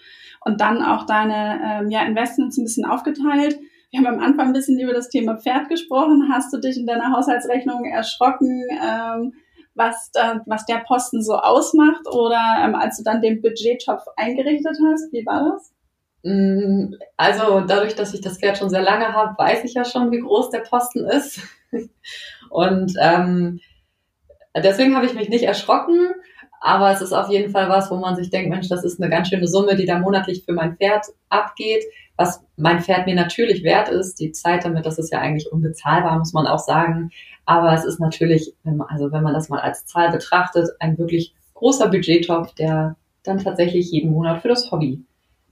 und 0.45 0.61
dann 0.61 0.81
auch 0.81 1.05
deine 1.05 1.59
ähm, 1.61 1.91
ja, 1.91 2.05
Investments 2.05 2.57
ein 2.57 2.63
bisschen 2.63 2.85
aufgeteilt. 2.85 3.59
Wir 3.91 3.99
haben 3.99 4.07
am 4.07 4.23
Anfang 4.23 4.47
ein 4.47 4.53
bisschen 4.53 4.79
über 4.79 4.93
das 4.93 5.09
Thema 5.09 5.35
Pferd 5.35 5.67
gesprochen. 5.67 6.29
Hast 6.31 6.53
du 6.53 6.57
dich 6.57 6.77
in 6.77 6.87
deiner 6.87 7.11
Haushaltsrechnung 7.11 7.83
erschrocken, 7.83 8.63
ähm, 8.81 9.33
was, 9.75 10.09
da, 10.13 10.41
was 10.45 10.65
der 10.65 10.85
Posten 10.87 11.21
so 11.21 11.33
ausmacht? 11.33 12.07
Oder 12.07 12.63
ähm, 12.63 12.75
als 12.75 12.97
du 12.97 13.03
dann 13.03 13.21
den 13.21 13.41
Budgettopf 13.41 14.03
eingerichtet 14.15 14.77
hast, 14.85 15.11
wie 15.11 15.25
war 15.25 15.51
das? 15.51 15.73
Mm, 16.27 16.95
also 17.15 17.61
dadurch, 17.61 17.95
dass 17.95 18.13
ich 18.13 18.19
das 18.19 18.37
Pferd 18.37 18.57
schon 18.57 18.69
sehr 18.69 18.81
lange 18.81 19.13
habe, 19.13 19.37
weiß 19.37 19.63
ich 19.63 19.75
ja 19.75 19.85
schon, 19.85 20.11
wie 20.11 20.19
groß 20.19 20.49
der 20.49 20.59
Posten 20.59 21.05
ist. 21.05 21.39
Und 22.49 22.93
ähm, 23.01 23.61
deswegen 24.53 24.95
habe 24.95 25.05
ich 25.05 25.13
mich 25.13 25.29
nicht 25.29 25.43
erschrocken. 25.43 26.11
Aber 26.59 26.91
es 26.91 27.01
ist 27.01 27.13
auf 27.13 27.29
jeden 27.29 27.51
Fall 27.51 27.69
was, 27.69 27.89
wo 27.91 27.95
man 27.95 28.17
sich 28.17 28.29
denkt, 28.29 28.49
Mensch, 28.49 28.67
das 28.67 28.83
ist 28.83 28.99
eine 28.99 29.09
ganz 29.09 29.29
schöne 29.29 29.47
Summe, 29.47 29.77
die 29.77 29.85
da 29.85 29.99
monatlich 29.99 30.43
für 30.43 30.51
mein 30.51 30.75
Pferd 30.75 31.05
abgeht. 31.29 31.85
Was 32.17 32.43
mein 32.57 32.81
Pferd 32.81 33.05
mir 33.05 33.15
natürlich 33.15 33.63
wert 33.63 33.87
ist, 33.87 34.19
die 34.19 34.31
Zeit 34.33 34.65
damit, 34.65 34.85
das 34.85 34.97
ist 34.97 35.13
ja 35.13 35.19
eigentlich 35.19 35.49
unbezahlbar, 35.49 36.17
muss 36.17 36.33
man 36.33 36.47
auch 36.47 36.59
sagen. 36.59 37.11
Aber 37.45 37.73
es 37.73 37.85
ist 37.85 38.01
natürlich, 38.01 38.53
also 38.89 39.11
wenn 39.13 39.23
man 39.23 39.33
das 39.33 39.47
mal 39.47 39.61
als 39.61 39.85
Zahl 39.85 40.11
betrachtet, 40.11 40.71
ein 40.79 40.97
wirklich 40.97 41.35
großer 41.53 41.87
Budgettopf, 41.87 42.53
der 42.55 42.97
dann 43.23 43.37
tatsächlich 43.37 43.91
jeden 43.91 44.11
Monat 44.11 44.41
für 44.41 44.49
das 44.49 44.71
Hobby 44.71 45.05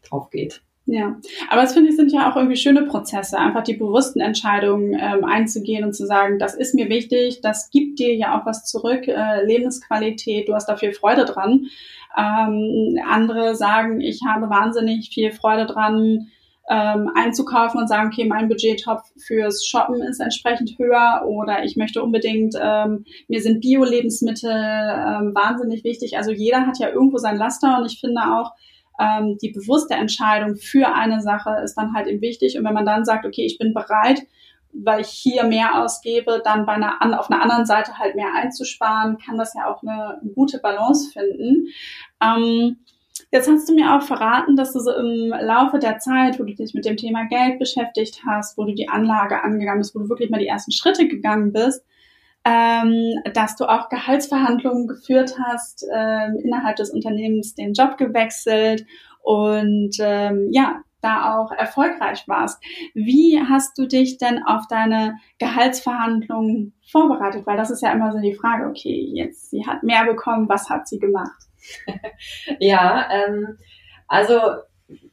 drauf 0.10 0.30
geht. 0.30 0.62
Ja, 0.88 1.20
aber 1.50 1.64
es 1.64 1.74
finde 1.74 1.90
ich 1.90 1.96
sind 1.96 2.12
ja 2.12 2.32
auch 2.32 2.36
irgendwie 2.36 2.58
schöne 2.58 2.84
Prozesse, 2.84 3.40
einfach 3.40 3.64
die 3.64 3.74
bewussten 3.74 4.20
Entscheidungen 4.20 4.94
ähm, 4.94 5.26
einzugehen 5.26 5.84
und 5.84 5.94
zu 5.94 6.06
sagen, 6.06 6.38
das 6.38 6.54
ist 6.54 6.76
mir 6.76 6.90
wichtig, 6.90 7.42
das 7.42 7.72
gibt 7.72 7.98
dir 7.98 8.16
ja 8.16 8.40
auch 8.40 8.46
was 8.46 8.66
zurück, 8.66 9.08
äh, 9.08 9.44
Lebensqualität, 9.44 10.48
du 10.48 10.54
hast 10.54 10.68
da 10.68 10.78
viel 10.78 10.94
Freude 10.94 11.26
dran. 11.26 11.66
Ähm, 12.16 13.00
andere 13.10 13.56
sagen, 13.56 14.00
ich 14.00 14.22
habe 14.28 14.48
wahnsinnig 14.50 15.10
viel 15.10 15.32
Freude 15.32 15.66
dran, 15.66 16.28
ähm, 16.70 17.12
einzukaufen 17.16 17.80
und 17.80 17.88
sagen, 17.88 18.10
okay, 18.12 18.26
mein 18.26 18.48
Budgettopf 18.48 19.04
fürs 19.18 19.66
Shoppen 19.66 20.02
ist 20.02 20.20
entsprechend 20.20 20.78
höher 20.78 21.24
oder 21.28 21.64
ich 21.64 21.76
möchte 21.78 22.02
unbedingt, 22.04 22.56
ähm, 22.62 23.06
mir 23.28 23.42
sind 23.42 23.62
Bio-Lebensmittel 23.62 24.52
ähm, 24.52 25.34
wahnsinnig 25.36 25.84
wichtig. 25.84 26.18
Also 26.18 26.32
jeder 26.32 26.66
hat 26.66 26.80
ja 26.80 26.90
irgendwo 26.90 27.18
sein 27.18 27.38
Laster 27.38 27.80
und 27.80 27.92
ich 27.92 28.00
finde 28.00 28.22
auch, 28.22 28.52
ähm, 29.00 29.38
die 29.42 29.52
bewusste 29.52 29.96
Entscheidung 29.96 30.56
für 30.56 30.94
eine 30.94 31.22
Sache 31.22 31.62
ist 31.64 31.76
dann 31.76 31.94
halt 31.94 32.08
eben 32.08 32.22
wichtig. 32.22 32.58
Und 32.58 32.66
wenn 32.66 32.74
man 32.74 32.86
dann 32.86 33.06
sagt, 33.06 33.26
okay, 33.26 33.46
ich 33.46 33.58
bin 33.58 33.74
bereit, 33.74 34.22
weil 34.84 35.02
ich 35.02 35.10
hier 35.10 35.44
mehr 35.46 35.82
ausgebe, 35.82 36.42
dann 36.44 36.66
bei 36.66 36.74
einer, 36.74 36.98
auf 37.20 37.32
einer 37.32 37.42
anderen 37.42 37.66
Seite 37.66 37.98
halt 37.98 38.16
mehr 38.16 38.34
einzusparen, 38.36 39.18
kann 39.18 39.38
das 39.38 39.54
ja 39.54 39.68
auch 39.72 39.82
eine 39.82 40.20
gute 40.34 40.60
Balance 40.60 41.12
finden. 41.12 41.68
Ähm, 42.22 42.78
jetzt 43.32 43.50
hast 43.50 43.70
du 43.70 43.74
mir 43.74 43.96
auch 43.96 44.02
verraten, 44.02 44.56
dass 44.56 44.74
du 44.74 44.80
so 44.80 44.92
im 44.92 45.30
Laufe 45.30 45.80
der 45.80 46.00
Zeit, 46.00 46.40
wo 46.40 46.44
du 46.44 46.54
dich 46.54 46.74
mit 46.74 46.86
dem 46.86 46.98
Thema 46.98 47.26
Geld 47.28 47.60
beschäftigt 47.60 48.22
hast, 48.28 48.58
wo 48.58 48.66
du 48.66 48.74
die 48.74 48.90
Anlage 48.90 49.42
angegangen 49.44 49.80
bist, 49.80 49.96
wo 49.96 50.00
du 50.00 50.10
wirklich 50.10 50.30
mal 50.30 50.40
die 50.40 50.48
ersten 50.48 50.72
Schritte 50.72 51.08
gegangen 51.08 51.54
bist, 51.54 51.86
ähm, 52.46 53.16
dass 53.34 53.56
du 53.56 53.66
auch 53.66 53.90
Gehaltsverhandlungen 53.90 54.88
geführt 54.88 55.36
hast, 55.44 55.84
ähm, 55.92 56.38
innerhalb 56.44 56.76
des 56.76 56.92
Unternehmens 56.92 57.56
den 57.56 57.74
Job 57.74 57.98
gewechselt 57.98 58.86
und 59.22 59.98
ähm, 60.00 60.50
ja, 60.52 60.82
da 61.02 61.36
auch 61.38 61.52
erfolgreich 61.52 62.28
warst. 62.28 62.62
Wie 62.94 63.40
hast 63.40 63.78
du 63.78 63.88
dich 63.88 64.18
denn 64.18 64.44
auf 64.44 64.68
deine 64.68 65.18
Gehaltsverhandlungen 65.40 66.74
vorbereitet? 66.92 67.46
Weil 67.46 67.58
das 67.58 67.70
ist 67.70 67.82
ja 67.82 67.92
immer 67.92 68.12
so 68.12 68.20
die 68.20 68.36
Frage, 68.36 68.68
okay, 68.68 69.12
jetzt, 69.14 69.50
sie 69.52 69.66
hat 69.66 69.84
mehr 69.84 70.06
bekommen, 70.06 70.50
was 70.50 70.70
hat 70.70 70.88
sie 70.88 71.00
gemacht? 71.00 71.44
ja, 72.60 73.08
ähm, 73.12 73.58
also 74.08 74.40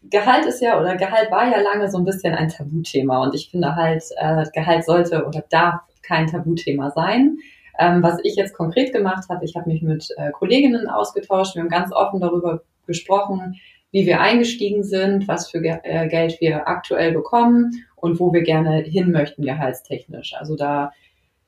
Gehalt 0.04 0.44
ist 0.44 0.60
ja, 0.60 0.78
oder 0.78 0.96
Gehalt 0.96 1.30
war 1.30 1.50
ja 1.50 1.60
lange 1.60 1.90
so 1.90 1.96
ein 1.96 2.04
bisschen 2.04 2.34
ein 2.34 2.48
Tabuthema 2.48 3.22
und 3.22 3.34
ich 3.34 3.50
finde 3.50 3.74
halt, 3.74 4.04
äh, 4.16 4.44
Gehalt 4.52 4.84
sollte 4.84 5.24
oder 5.24 5.42
darf 5.48 5.80
kein 6.12 6.26
Tabuthema 6.26 6.90
sein. 6.90 7.38
Ähm, 7.78 8.02
was 8.02 8.18
ich 8.22 8.36
jetzt 8.36 8.54
konkret 8.54 8.92
gemacht 8.92 9.30
habe, 9.30 9.44
ich 9.46 9.56
habe 9.56 9.70
mich 9.70 9.80
mit 9.80 10.08
äh, 10.18 10.30
Kolleginnen 10.30 10.88
ausgetauscht, 10.88 11.54
wir 11.54 11.62
haben 11.62 11.70
ganz 11.70 11.90
offen 11.90 12.20
darüber 12.20 12.62
gesprochen, 12.86 13.56
wie 13.92 14.04
wir 14.04 14.20
eingestiegen 14.20 14.84
sind, 14.84 15.26
was 15.26 15.50
für 15.50 15.62
Ge 15.62 15.78
äh, 15.82 16.08
Geld 16.08 16.38
wir 16.40 16.68
aktuell 16.68 17.12
bekommen 17.12 17.84
und 17.96 18.20
wo 18.20 18.32
wir 18.32 18.42
gerne 18.42 18.82
hin 18.82 19.10
möchten 19.10 19.42
gehaltstechnisch. 19.42 20.34
Also 20.38 20.54
da 20.54 20.92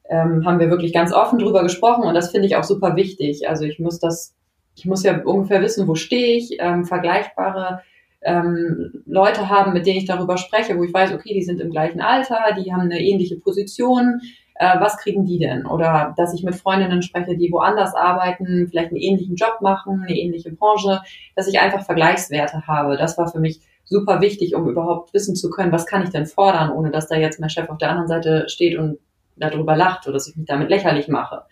ähm, 0.09 0.46
haben 0.46 0.61
wir 0.61 0.70
wirklich 0.70 0.94
ganz 0.94 1.12
offen 1.12 1.38
drüber 1.38 1.62
gesprochen 1.62 2.05
und 2.05 2.14
das 2.14 2.31
finde 2.31 2.46
ich 2.46 2.57
auch 2.57 2.64
super 2.64 2.96
wichtig. 2.96 3.48
Also 3.48 3.64
ich 3.64 3.79
muss 3.79 3.98
das, 3.98 4.35
ich 4.77 4.87
muss 4.87 5.03
ja 5.03 5.22
ungefähr 5.22 5.61
wissen, 5.61 5.87
wo 5.88 5.94
stehe 5.94 6.38
ich, 6.38 6.57
ähm, 6.59 6.87
vergleichbare 6.87 7.83
ähm, 8.22 9.03
Leute 9.05 9.50
haben, 9.50 9.74
mit 9.74 9.87
denen 9.87 9.98
ich 9.98 10.07
darüber 10.07 10.38
spreche, 10.38 10.77
wo 10.79 10.85
ich 10.85 10.94
weiß, 10.94 11.12
okay, 11.12 11.35
die 11.35 11.42
sind 11.42 11.61
im 11.61 11.70
gleichen 11.70 12.00
Alter, 12.00 12.38
die 12.59 12.72
haben 12.72 12.83
eine 12.83 13.00
ähnliche 13.00 13.37
Position, 13.37 14.20
äh, 14.54 14.80
was 14.80 14.98
kriegen 14.98 15.24
die 15.24 15.38
denn? 15.38 15.66
Oder 15.66 16.14
dass 16.16 16.34
ich 16.34 16.42
mit 16.42 16.54
Freundinnen 16.54 17.02
spreche, 17.02 17.36
die 17.36 17.50
woanders 17.50 17.94
arbeiten, 17.94 18.68
vielleicht 18.68 18.90
einen 18.90 19.00
ähnlichen 19.00 19.36
Job 19.36 19.58
machen, 19.60 20.02
eine 20.06 20.16
ähnliche 20.16 20.52
Branche, 20.52 21.00
dass 21.34 21.48
ich 21.48 21.60
einfach 21.60 21.84
Vergleichswerte 21.84 22.66
habe. 22.66 22.96
Das 22.96 23.18
war 23.18 23.28
für 23.28 23.40
mich 23.40 23.60
super 23.84 24.20
wichtig, 24.20 24.54
um 24.54 24.68
überhaupt 24.68 25.12
wissen 25.12 25.36
zu 25.36 25.50
können, 25.50 25.72
was 25.72 25.86
kann 25.86 26.02
ich 26.02 26.10
denn 26.10 26.26
fordern, 26.26 26.70
ohne 26.70 26.90
dass 26.90 27.08
da 27.08 27.16
jetzt 27.16 27.40
mein 27.40 27.50
Chef 27.50 27.68
auf 27.68 27.78
der 27.78 27.90
anderen 27.90 28.08
Seite 28.08 28.48
steht 28.48 28.78
und 28.78 28.98
darüber 29.36 29.76
lacht 29.76 30.06
oder 30.06 30.14
dass 30.14 30.28
ich 30.28 30.36
mich 30.36 30.46
damit 30.46 30.70
lächerlich 30.70 31.08
mache. 31.08 31.42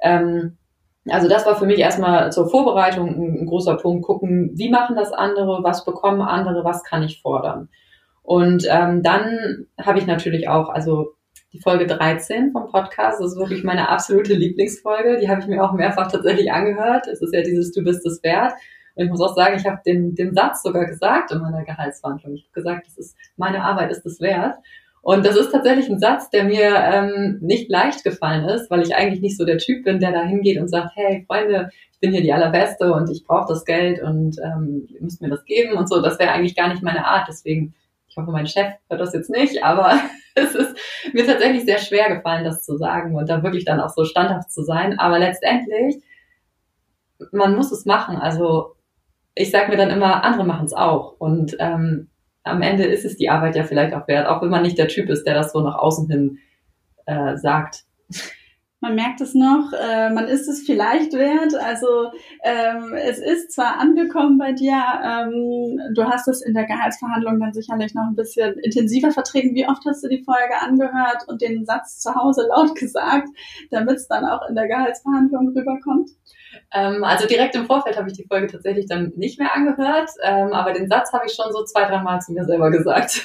Ähm, 0.00 0.58
also 1.08 1.28
das 1.28 1.44
war 1.46 1.56
für 1.56 1.66
mich 1.66 1.78
erstmal 1.78 2.32
zur 2.32 2.48
Vorbereitung 2.48 3.08
ein, 3.08 3.38
ein, 3.40 3.46
großer 3.46 3.76
Punkt, 3.76 4.04
gucken, 4.04 4.52
wie 4.54 4.70
machen 4.70 4.96
das 4.96 5.12
andere, 5.12 5.62
was 5.62 5.84
bekommen 5.84 6.22
andere, 6.22 6.64
was 6.64 6.82
kann 6.84 7.02
ich 7.02 7.20
fordern. 7.20 7.68
Und 8.22 8.66
ähm, 8.70 9.02
dann 9.02 9.66
habe 9.78 9.98
ich 9.98 10.06
natürlich 10.06 10.48
auch, 10.48 10.70
also 10.70 11.14
die 11.54 11.60
Folge 11.60 11.86
13 11.86 12.50
vom 12.50 12.66
Podcast. 12.66 13.20
Das 13.20 13.32
ist 13.32 13.38
wirklich 13.38 13.62
meine 13.62 13.88
absolute 13.88 14.34
Lieblingsfolge. 14.34 15.18
Die 15.20 15.28
habe 15.28 15.40
ich 15.40 15.46
mir 15.46 15.62
auch 15.62 15.72
mehrfach 15.72 16.10
tatsächlich 16.10 16.52
angehört. 16.52 17.06
Es 17.06 17.22
ist 17.22 17.32
ja 17.32 17.42
dieses 17.42 17.70
Du 17.72 17.82
bist 17.82 18.04
es 18.04 18.22
wert. 18.24 18.52
Und 18.96 19.04
ich 19.04 19.10
muss 19.10 19.20
auch 19.20 19.36
sagen, 19.36 19.56
ich 19.56 19.64
habe 19.64 19.80
den, 19.86 20.14
den 20.16 20.34
Satz 20.34 20.62
sogar 20.62 20.84
gesagt 20.84 21.30
in 21.30 21.38
meiner 21.38 21.64
Gehaltsverhandlung. 21.64 22.34
Ich 22.34 22.42
habe 22.42 22.52
gesagt, 22.54 22.86
das 22.88 22.98
ist 22.98 23.16
meine 23.36 23.62
Arbeit 23.62 23.92
ist 23.92 24.04
es 24.04 24.20
wert. 24.20 24.56
Und 25.00 25.24
das 25.24 25.36
ist 25.36 25.52
tatsächlich 25.52 25.88
ein 25.88 26.00
Satz, 26.00 26.30
der 26.30 26.44
mir 26.44 26.74
ähm, 26.74 27.38
nicht 27.40 27.70
leicht 27.70 28.02
gefallen 28.02 28.48
ist, 28.48 28.70
weil 28.70 28.82
ich 28.82 28.96
eigentlich 28.96 29.20
nicht 29.20 29.36
so 29.36 29.44
der 29.44 29.58
Typ 29.58 29.84
bin, 29.84 30.00
der 30.00 30.12
da 30.12 30.22
hingeht 30.22 30.58
und 30.58 30.68
sagt, 30.68 30.92
hey 30.96 31.24
Freunde, 31.26 31.68
ich 31.92 32.00
bin 32.00 32.10
hier 32.10 32.22
die 32.22 32.32
Allerbeste 32.32 32.92
und 32.92 33.10
ich 33.10 33.24
brauche 33.24 33.52
das 33.52 33.64
Geld 33.64 34.02
und 34.02 34.38
ähm, 34.42 34.88
ihr 34.88 35.02
müsst 35.02 35.20
mir 35.20 35.28
das 35.28 35.44
geben 35.44 35.76
und 35.76 35.88
so. 35.88 36.00
Das 36.00 36.18
wäre 36.18 36.32
eigentlich 36.32 36.56
gar 36.56 36.68
nicht 36.68 36.82
meine 36.82 37.04
Art. 37.06 37.26
Deswegen, 37.28 37.74
ich 38.14 38.22
hoffe, 38.22 38.30
mein 38.30 38.46
Chef 38.46 38.74
hört 38.88 39.00
das 39.00 39.12
jetzt 39.12 39.28
nicht, 39.28 39.64
aber 39.64 39.98
es 40.36 40.54
ist 40.54 40.76
mir 41.12 41.26
tatsächlich 41.26 41.64
sehr 41.64 41.78
schwer 41.78 42.14
gefallen, 42.14 42.44
das 42.44 42.62
zu 42.62 42.76
sagen 42.76 43.16
und 43.16 43.28
da 43.28 43.42
wirklich 43.42 43.64
dann 43.64 43.80
auch 43.80 43.90
so 43.90 44.04
standhaft 44.04 44.52
zu 44.52 44.62
sein. 44.62 45.00
Aber 45.00 45.18
letztendlich, 45.18 45.96
man 47.32 47.56
muss 47.56 47.72
es 47.72 47.86
machen. 47.86 48.16
Also 48.16 48.76
ich 49.34 49.50
sage 49.50 49.68
mir 49.68 49.76
dann 49.76 49.90
immer, 49.90 50.22
andere 50.22 50.44
machen 50.44 50.66
es 50.66 50.74
auch. 50.74 51.16
Und 51.18 51.56
ähm, 51.58 52.08
am 52.44 52.62
Ende 52.62 52.84
ist 52.84 53.04
es 53.04 53.16
die 53.16 53.30
Arbeit 53.30 53.56
ja 53.56 53.64
vielleicht 53.64 53.94
auch 53.94 54.06
wert, 54.06 54.28
auch 54.28 54.42
wenn 54.42 54.50
man 54.50 54.62
nicht 54.62 54.78
der 54.78 54.88
Typ 54.88 55.10
ist, 55.10 55.24
der 55.24 55.34
das 55.34 55.52
so 55.52 55.60
nach 55.60 55.74
außen 55.76 56.08
hin 56.08 56.38
äh, 57.06 57.36
sagt. 57.36 57.84
Man 58.84 58.96
merkt 58.96 59.22
es 59.22 59.32
noch, 59.32 59.72
äh, 59.72 60.10
man 60.10 60.28
ist 60.28 60.46
es 60.46 60.60
vielleicht 60.60 61.14
wert. 61.14 61.54
Also 61.54 62.12
ähm, 62.42 62.92
es 62.92 63.18
ist 63.18 63.52
zwar 63.52 63.80
angekommen 63.80 64.36
bei 64.36 64.52
dir, 64.52 64.74
ähm, 65.02 65.80
du 65.94 66.04
hast 66.04 66.28
es 66.28 66.42
in 66.42 66.52
der 66.52 66.66
Gehaltsverhandlung 66.66 67.40
dann 67.40 67.54
sicherlich 67.54 67.94
noch 67.94 68.02
ein 68.02 68.14
bisschen 68.14 68.58
intensiver 68.58 69.10
vertreten. 69.10 69.54
Wie 69.54 69.66
oft 69.66 69.82
hast 69.86 70.04
du 70.04 70.08
die 70.08 70.22
Folge 70.22 70.60
angehört 70.60 71.26
und 71.28 71.40
den 71.40 71.64
Satz 71.64 72.00
zu 72.00 72.14
Hause 72.14 72.46
laut 72.54 72.74
gesagt, 72.74 73.28
damit 73.70 73.96
es 73.96 74.06
dann 74.06 74.26
auch 74.26 74.46
in 74.50 74.54
der 74.54 74.68
Gehaltsverhandlung 74.68 75.54
rüberkommt? 75.56 76.10
Ähm, 76.70 77.04
also 77.04 77.26
direkt 77.26 77.54
im 77.54 77.64
Vorfeld 77.64 77.96
habe 77.96 78.10
ich 78.10 78.18
die 78.18 78.26
Folge 78.28 78.48
tatsächlich 78.48 78.84
dann 78.84 79.14
nicht 79.16 79.38
mehr 79.38 79.56
angehört, 79.56 80.10
ähm, 80.22 80.52
aber 80.52 80.74
den 80.74 80.90
Satz 80.90 81.10
habe 81.14 81.24
ich 81.26 81.32
schon 81.32 81.50
so 81.52 81.64
zwei, 81.64 81.86
drei 81.86 82.02
Mal 82.02 82.20
zu 82.20 82.34
mir 82.34 82.44
selber 82.44 82.70
gesagt. 82.70 83.22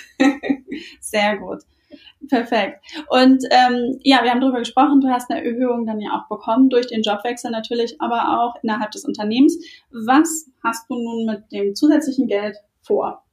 Sehr 1.01 1.35
gut. 1.35 1.63
Perfekt. 2.27 2.83
Und 3.09 3.45
ähm, 3.49 3.97
ja, 4.03 4.23
wir 4.23 4.31
haben 4.31 4.41
darüber 4.41 4.59
gesprochen, 4.59 4.99
du 4.99 5.09
hast 5.09 5.31
eine 5.31 5.43
Erhöhung 5.43 5.85
dann 5.85 6.01
ja 6.01 6.11
auch 6.11 6.27
bekommen 6.27 6.69
durch 6.69 6.87
den 6.87 7.01
Jobwechsel 7.01 7.49
natürlich, 7.49 7.95
aber 8.01 8.41
auch 8.41 8.61
innerhalb 8.61 8.91
des 8.91 9.05
Unternehmens. 9.05 9.57
Was 9.89 10.49
hast 10.63 10.89
du 10.89 10.95
nun 10.95 11.25
mit 11.25 11.51
dem 11.51 11.75
zusätzlichen 11.75 12.27
Geld 12.27 12.57
vor? 12.81 13.23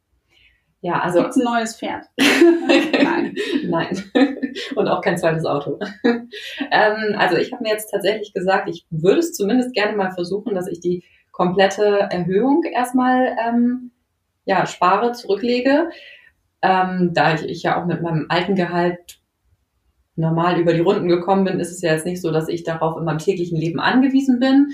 Ja, 0.83 1.01
also. 1.01 1.21
Gibt's 1.21 1.37
ein 1.37 1.45
neues 1.45 1.77
Pferd? 1.77 2.05
Nein. 2.19 3.35
Nein. 3.65 4.05
Und 4.77 4.89
auch 4.89 5.01
kein 5.01 5.19
zweites 5.19 5.45
Auto. 5.45 5.81
ähm, 6.05 7.17
also 7.19 7.37
ich 7.37 7.53
habe 7.53 7.65
mir 7.65 7.71
jetzt 7.71 7.91
tatsächlich 7.91 8.33
gesagt, 8.33 8.69
ich 8.69 8.87
würde 8.91 9.19
es 9.19 9.33
zumindest 9.33 9.73
gerne 9.75 9.97
mal 9.97 10.13
versuchen, 10.13 10.55
dass 10.55 10.69
ich 10.69 10.79
die 10.79 11.03
komplette 11.33 12.07
Erhöhung 12.11 12.63
erstmal 12.63 13.37
ähm, 13.45 13.91
ja, 14.45 14.65
spare, 14.67 15.13
zurücklege. 15.13 15.91
Ähm, 16.67 17.13
da 17.15 17.35
ich, 17.35 17.45
ich 17.45 17.63
ja 17.63 17.81
auch 17.81 17.87
mit 17.87 18.03
meinem 18.03 18.27
alten 18.29 18.57
Gehalt 18.57 19.21
normal 20.17 20.59
über 20.59 20.73
die 20.73 20.81
Runden 20.81 21.09
gekommen 21.09 21.45
bin, 21.45 21.61
ist 21.61 21.71
es 21.71 21.83
ja 21.83 21.93
jetzt 21.93 22.07
nicht 22.07 22.21
so, 22.21 22.33
dass 22.33 22.49
ich 22.49 22.65
darauf 22.65 22.97
in 22.97 23.05
meinem 23.05 23.19
täglichen 23.19 23.57
Leben 23.57 23.79
angewiesen 23.79 24.41
bin. 24.41 24.69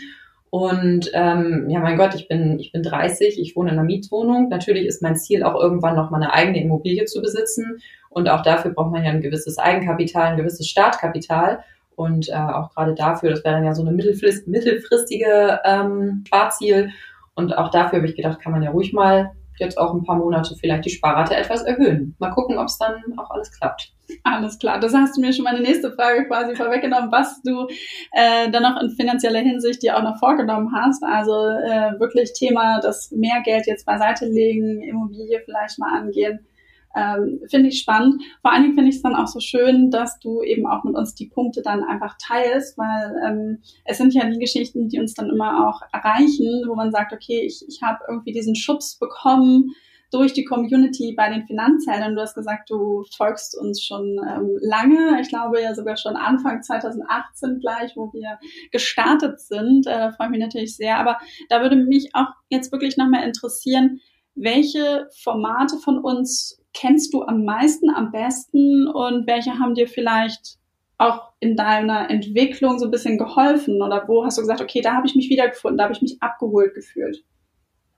Und 0.48 1.10
ähm, 1.12 1.66
ja, 1.68 1.80
mein 1.80 1.96
Gott, 1.96 2.14
ich 2.14 2.28
bin, 2.28 2.58
ich 2.58 2.72
bin 2.72 2.82
30, 2.82 3.40
ich 3.40 3.56
wohne 3.56 3.70
in 3.70 3.78
einer 3.78 3.86
Mietwohnung. 3.86 4.48
Natürlich 4.48 4.86
ist 4.86 5.02
mein 5.02 5.16
Ziel 5.16 5.42
auch 5.42 5.60
irgendwann 5.60 5.96
noch 5.96 6.10
mal 6.10 6.18
eine 6.18 6.32
eigene 6.32 6.62
Immobilie 6.62 7.04
zu 7.04 7.20
besitzen. 7.20 7.78
Und 8.08 8.28
auch 8.28 8.42
dafür 8.42 8.72
braucht 8.72 8.92
man 8.92 9.04
ja 9.04 9.10
ein 9.10 9.22
gewisses 9.22 9.58
Eigenkapital, 9.58 10.32
ein 10.32 10.36
gewisses 10.36 10.68
Startkapital. 10.68 11.64
Und 11.96 12.28
äh, 12.28 12.34
auch 12.34 12.70
gerade 12.70 12.94
dafür, 12.94 13.30
das 13.30 13.44
wäre 13.44 13.56
dann 13.56 13.64
ja 13.64 13.74
so 13.74 13.82
eine 13.82 13.92
mittelfrist, 13.92 14.46
mittelfristige 14.46 15.60
ähm, 15.64 16.24
Sparziel. 16.26 16.90
Und 17.34 17.56
auch 17.56 17.70
dafür 17.70 17.98
habe 17.98 18.08
ich 18.08 18.16
gedacht, 18.16 18.40
kann 18.40 18.52
man 18.52 18.62
ja 18.62 18.70
ruhig 18.70 18.92
mal 18.92 19.32
jetzt 19.58 19.78
auch 19.78 19.94
ein 19.94 20.04
paar 20.04 20.16
Monate 20.16 20.54
vielleicht 20.56 20.84
die 20.84 20.90
Sparrate 20.90 21.36
etwas 21.36 21.62
erhöhen. 21.62 22.14
Mal 22.18 22.30
gucken, 22.30 22.58
ob 22.58 22.66
es 22.66 22.78
dann 22.78 22.96
auch 23.18 23.30
alles 23.30 23.50
klappt. 23.52 23.92
Alles 24.24 24.58
klar. 24.58 24.78
Das 24.78 24.94
hast 24.94 25.16
du 25.16 25.20
mir 25.20 25.32
schon 25.32 25.44
meine 25.44 25.60
nächste 25.60 25.92
Frage 25.92 26.26
quasi 26.26 26.54
vorweggenommen, 26.54 27.10
was 27.10 27.40
du 27.42 27.66
äh, 28.12 28.50
dann 28.50 28.62
noch 28.62 28.80
in 28.80 28.90
finanzieller 28.90 29.40
Hinsicht 29.40 29.82
dir 29.82 29.96
auch 29.96 30.02
noch 30.02 30.18
vorgenommen 30.18 30.72
hast. 30.74 31.02
Also 31.02 31.32
äh, 31.32 31.98
wirklich 31.98 32.32
Thema, 32.32 32.80
das 32.80 33.10
mehr 33.10 33.40
Geld 33.44 33.66
jetzt 33.66 33.86
beiseite 33.86 34.26
legen, 34.26 34.82
Immobilie 34.82 35.40
vielleicht 35.44 35.78
mal 35.78 35.98
angehen. 35.98 36.46
Ähm, 36.94 37.40
finde 37.48 37.68
ich 37.68 37.80
spannend. 37.80 38.22
Vor 38.42 38.52
allen 38.52 38.62
Dingen 38.62 38.74
finde 38.74 38.90
ich 38.90 38.96
es 38.96 39.02
dann 39.02 39.16
auch 39.16 39.26
so 39.26 39.40
schön, 39.40 39.90
dass 39.90 40.18
du 40.18 40.42
eben 40.42 40.66
auch 40.66 40.84
mit 40.84 40.94
uns 40.94 41.14
die 41.14 41.28
Punkte 41.28 41.62
dann 41.62 41.82
einfach 41.82 42.16
teilst, 42.18 42.76
weil 42.76 43.14
ähm, 43.26 43.62
es 43.84 43.98
sind 43.98 44.14
ja 44.14 44.28
die 44.28 44.38
Geschichten, 44.38 44.88
die 44.88 45.00
uns 45.00 45.14
dann 45.14 45.30
immer 45.30 45.68
auch 45.68 45.80
erreichen, 45.92 46.64
wo 46.68 46.74
man 46.74 46.92
sagt, 46.92 47.12
okay, 47.12 47.40
ich, 47.46 47.64
ich 47.66 47.82
habe 47.82 48.00
irgendwie 48.08 48.32
diesen 48.32 48.54
Schubs 48.54 48.98
bekommen 48.98 49.72
durch 50.12 50.34
die 50.34 50.44
Community 50.44 51.14
bei 51.16 51.30
den 51.30 51.46
Finanzheldern. 51.46 52.14
Du 52.14 52.20
hast 52.20 52.34
gesagt, 52.34 52.70
du 52.70 53.04
folgst 53.16 53.58
uns 53.58 53.82
schon 53.82 54.20
ähm, 54.28 54.58
lange. 54.60 55.18
Ich 55.20 55.28
glaube 55.28 55.60
ja 55.60 55.74
sogar 55.74 55.96
schon 55.96 56.16
Anfang 56.16 56.62
2018 56.62 57.60
gleich, 57.60 57.96
wo 57.96 58.12
wir 58.12 58.38
gestartet 58.70 59.40
sind. 59.40 59.86
Äh, 59.86 60.12
freue 60.12 60.28
mich 60.28 60.40
natürlich 60.40 60.76
sehr. 60.76 60.98
Aber 60.98 61.18
da 61.48 61.62
würde 61.62 61.76
mich 61.76 62.10
auch 62.14 62.28
jetzt 62.50 62.70
wirklich 62.72 62.98
nochmal 62.98 63.24
interessieren, 63.24 64.00
welche 64.34 65.08
Formate 65.22 65.78
von 65.78 65.98
uns 65.98 66.61
kennst 66.74 67.12
du 67.12 67.22
am 67.22 67.44
meisten, 67.44 67.90
am 67.90 68.10
besten 68.10 68.86
und 68.88 69.26
welche 69.26 69.58
haben 69.58 69.74
dir 69.74 69.88
vielleicht 69.88 70.58
auch 70.98 71.32
in 71.40 71.56
deiner 71.56 72.10
Entwicklung 72.10 72.78
so 72.78 72.86
ein 72.86 72.90
bisschen 72.90 73.18
geholfen 73.18 73.82
oder 73.82 74.04
wo 74.06 74.24
hast 74.24 74.38
du 74.38 74.42
gesagt, 74.42 74.60
okay, 74.60 74.80
da 74.80 74.94
habe 74.94 75.06
ich 75.06 75.14
mich 75.14 75.28
wiedergefunden, 75.28 75.78
da 75.78 75.84
habe 75.84 75.94
ich 75.94 76.02
mich 76.02 76.16
abgeholt 76.20 76.74
gefühlt? 76.74 77.24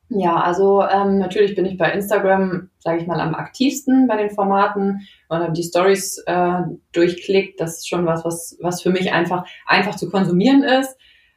Ja, 0.09 0.37
also 0.37 0.83
ähm, 0.83 1.19
natürlich 1.19 1.55
bin 1.55 1.65
ich 1.65 1.79
bei 1.79 1.91
Instagram, 1.91 2.71
sage 2.79 3.01
ich 3.01 3.07
mal, 3.07 3.21
am 3.21 3.35
aktivsten 3.35 4.07
bei 4.07 4.17
den 4.17 4.31
Formaten 4.31 5.01
und 5.29 5.57
die 5.57 5.63
Stories 5.63 6.23
äh, 6.27 6.63
durchklickt. 6.93 7.59
Das 7.61 7.79
ist 7.79 7.89
schon 7.89 8.05
was, 8.07 8.25
was, 8.25 8.57
was 8.61 8.83
für 8.83 8.91
mich 8.91 9.13
einfach 9.13 9.45
einfach 9.67 9.97
zu 9.97 10.11
konsumieren 10.11 10.63
ist. 10.63 10.97